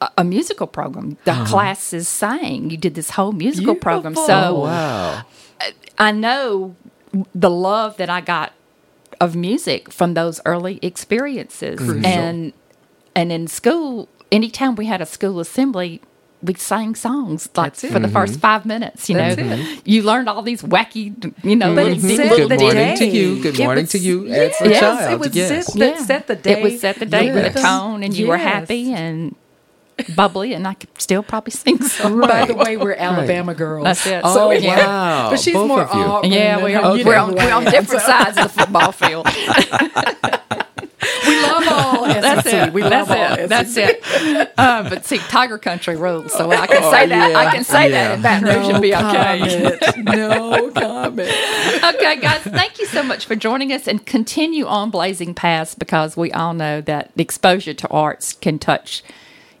a, 0.00 0.08
a 0.18 0.24
musical 0.24 0.66
program. 0.66 1.16
The 1.24 1.44
classes 1.46 2.08
sang. 2.08 2.70
You 2.70 2.76
did 2.76 2.94
this 2.94 3.10
whole 3.10 3.32
musical 3.32 3.74
program. 3.74 4.14
So 4.14 4.22
Oh, 4.28 4.60
wow. 4.62 5.22
I 5.98 6.12
know 6.12 6.76
the 7.34 7.48
love 7.50 7.96
that 7.96 8.10
I 8.10 8.20
got 8.20 8.52
of 9.20 9.34
music 9.34 9.90
from 9.90 10.12
those 10.14 10.40
early 10.44 10.78
experiences. 10.82 11.80
And 12.04 12.52
and 13.14 13.32
in 13.32 13.46
school, 13.46 14.08
anytime 14.30 14.74
we 14.76 14.84
had 14.86 15.00
a 15.00 15.06
school 15.06 15.40
assembly, 15.40 16.02
we 16.46 16.54
sang 16.54 16.94
songs 16.94 17.48
like 17.54 17.72
That's 17.72 17.84
it. 17.84 17.92
for 17.92 17.98
the 17.98 18.08
first 18.08 18.34
mm-hmm. 18.34 18.40
five 18.40 18.66
minutes. 18.66 19.08
You 19.08 19.16
That's 19.16 19.36
know, 19.36 19.52
it. 19.52 19.86
you 19.86 20.02
learned 20.02 20.28
all 20.28 20.42
these 20.42 20.62
wacky, 20.62 21.34
you 21.44 21.56
know, 21.56 21.74
But 21.74 21.86
little 21.86 22.04
it 22.04 22.16
set 22.16 22.36
Good 22.36 22.50
the 22.50 22.58
morning 22.58 22.96
to 22.96 23.06
you. 23.06 23.42
Good 23.42 23.58
morning 23.58 23.82
was- 23.84 23.92
to 23.92 23.98
you 23.98 24.26
as 24.26 24.60
a 24.60 24.68
Yes, 24.68 24.80
child. 24.80 25.12
it 25.12 25.20
would 25.20 25.34
yes. 25.34 25.66
set 25.66 25.78
the, 25.78 26.04
set 26.04 26.26
the 26.26 26.36
day. 26.36 26.52
It 26.52 26.62
would 26.62 26.80
set 26.80 26.96
the 26.98 27.06
day 27.06 27.32
with 27.32 27.54
the 27.54 27.60
tone, 27.60 28.02
and 28.02 28.16
you 28.16 28.28
were 28.28 28.38
happy 28.38 28.92
and 28.92 29.34
bubbly, 30.14 30.52
and 30.52 30.66
I 30.66 30.74
could 30.74 30.90
still 31.00 31.22
probably 31.22 31.52
sing 31.52 31.80
some. 31.82 32.20
By 32.20 32.46
the 32.46 32.54
way, 32.54 32.76
we're 32.76 32.94
Alabama 32.94 33.54
girls. 33.54 33.84
That's 33.84 34.06
it. 34.06 34.20
Oh, 34.24 34.50
yeah. 34.50 34.86
wow. 34.86 35.30
But 35.30 35.40
she's 35.40 35.54
Both 35.54 35.68
more 35.68 35.82
of 35.82 35.94
you. 35.94 36.02
Auburn 36.02 36.32
Yeah, 36.32 36.62
we 36.62 36.74
are, 36.74 36.96
you 36.96 37.04
we're, 37.04 37.16
on, 37.16 37.34
we're 37.34 37.52
on 37.52 37.64
different 37.64 38.02
sides 38.02 38.36
of 38.38 38.44
the 38.44 38.60
football 38.60 38.92
field. 38.92 39.26
We 42.06 42.20
That's 42.20 42.46
it. 42.46 42.72
We 42.72 42.82
That's 42.82 43.08
love 43.08 43.18
all 43.18 43.38
it. 43.38 43.48
That's 43.48 43.76
it. 43.76 44.02
Uh, 44.56 44.88
but 44.88 45.04
see, 45.04 45.18
Tiger 45.18 45.58
Country 45.58 45.96
rules, 45.96 46.32
so 46.32 46.50
I 46.50 46.66
can 46.66 46.82
say 46.90 47.06
that. 47.06 47.36
I 47.36 47.54
can 47.54 47.64
say 47.64 47.90
that, 47.90 48.12
and 48.12 48.22
Baton 48.22 48.44
Rouge 48.48 48.66
should 48.66 48.82
be 48.82 48.94
okay. 48.94 49.78
comment. 49.78 50.06
no 50.06 50.70
comment. 50.74 51.30
okay, 51.94 52.20
guys, 52.20 52.40
thank 52.42 52.78
you 52.78 52.86
so 52.86 53.02
much 53.02 53.26
for 53.26 53.36
joining 53.36 53.72
us, 53.72 53.86
and 53.86 54.04
continue 54.06 54.66
on 54.66 54.90
blazing 54.90 55.34
paths 55.34 55.74
because 55.74 56.16
we 56.16 56.32
all 56.32 56.54
know 56.54 56.80
that 56.82 57.10
exposure 57.16 57.74
to 57.74 57.88
arts 57.88 58.32
can 58.32 58.58
touch 58.58 59.02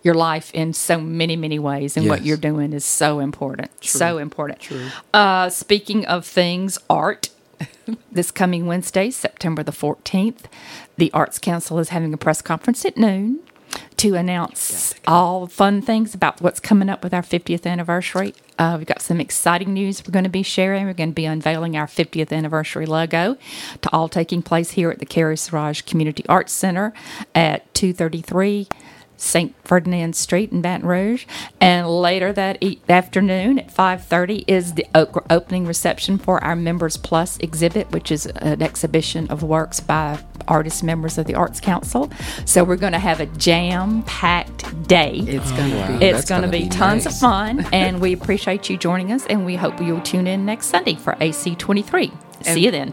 your 0.02 0.14
life 0.14 0.50
in 0.54 0.72
so 0.72 1.00
many, 1.00 1.36
many 1.36 1.58
ways, 1.58 1.96
and 1.96 2.08
what 2.08 2.24
you're 2.24 2.36
doing 2.36 2.72
is 2.72 2.84
so 2.84 3.18
important. 3.18 3.70
So 3.84 4.18
important. 4.18 4.60
True. 4.60 4.88
Uh, 5.12 5.50
speaking 5.50 6.06
of 6.06 6.24
things, 6.24 6.78
art. 6.88 7.30
this 8.12 8.30
coming 8.30 8.66
Wednesday, 8.66 9.10
September 9.10 9.62
the 9.62 9.72
14th, 9.72 10.44
the 10.96 11.10
Arts 11.12 11.38
Council 11.38 11.78
is 11.78 11.90
having 11.90 12.12
a 12.12 12.16
press 12.16 12.42
conference 12.42 12.84
at 12.84 12.96
noon 12.96 13.40
to 13.96 14.14
announce 14.14 14.94
all 15.06 15.46
fun 15.46 15.82
things 15.82 16.14
about 16.14 16.40
what's 16.40 16.60
coming 16.60 16.88
up 16.88 17.02
with 17.02 17.12
our 17.12 17.22
50th 17.22 17.66
anniversary. 17.66 18.34
Uh, 18.58 18.76
we've 18.78 18.86
got 18.86 19.02
some 19.02 19.20
exciting 19.20 19.74
news 19.74 20.02
we're 20.06 20.12
going 20.12 20.24
to 20.24 20.30
be 20.30 20.42
sharing. 20.42 20.86
We're 20.86 20.94
going 20.94 21.10
to 21.10 21.14
be 21.14 21.26
unveiling 21.26 21.76
our 21.76 21.86
50th 21.86 22.32
anniversary 22.32 22.86
logo 22.86 23.36
to 23.82 23.92
all 23.92 24.08
taking 24.08 24.42
place 24.42 24.72
here 24.72 24.90
at 24.90 24.98
the 24.98 25.06
Carey 25.06 25.36
Saurage 25.36 25.84
Community 25.84 26.24
Arts 26.28 26.52
Center 26.52 26.92
at 27.34 27.72
233 27.74 28.68
St. 29.16 29.54
Ferdinand 29.64 30.14
Street 30.14 30.52
in 30.52 30.60
Baton 30.60 30.86
Rouge, 30.86 31.26
and 31.60 31.88
later 31.88 32.32
that 32.32 32.58
e- 32.62 32.78
afternoon 32.88 33.58
at 33.58 33.70
5:30 33.70 34.44
is 34.46 34.74
the 34.74 34.86
o- 34.94 35.22
opening 35.30 35.66
reception 35.66 36.18
for 36.18 36.42
our 36.44 36.56
Members 36.56 36.96
Plus 36.96 37.38
exhibit, 37.38 37.90
which 37.92 38.10
is 38.10 38.26
an 38.26 38.62
exhibition 38.62 39.26
of 39.28 39.42
works 39.42 39.80
by 39.80 40.18
artist 40.48 40.84
members 40.84 41.18
of 41.18 41.26
the 41.26 41.34
Arts 41.34 41.60
Council. 41.60 42.10
So 42.44 42.62
we're 42.62 42.76
going 42.76 42.92
to 42.92 42.98
have 42.98 43.20
a 43.20 43.26
jam-packed 43.26 44.86
day. 44.86 45.16
It's 45.26 45.50
gonna 45.52 45.74
wow. 45.74 45.98
be. 45.98 46.04
It's 46.04 46.28
going 46.28 46.42
to 46.42 46.48
gonna 46.48 46.52
be, 46.52 46.64
be 46.64 46.68
tons 46.68 47.04
nice. 47.04 47.14
of 47.14 47.20
fun, 47.20 47.66
and 47.72 48.00
we 48.00 48.12
appreciate 48.12 48.68
you 48.70 48.76
joining 48.76 49.12
us, 49.12 49.26
and 49.26 49.44
we 49.44 49.56
hope 49.56 49.80
you'll 49.80 50.00
tune 50.00 50.26
in 50.26 50.44
next 50.44 50.66
Sunday 50.66 50.94
for 50.94 51.14
AC23. 51.14 52.12
See 52.44 52.60
you 52.60 52.70
then. 52.70 52.92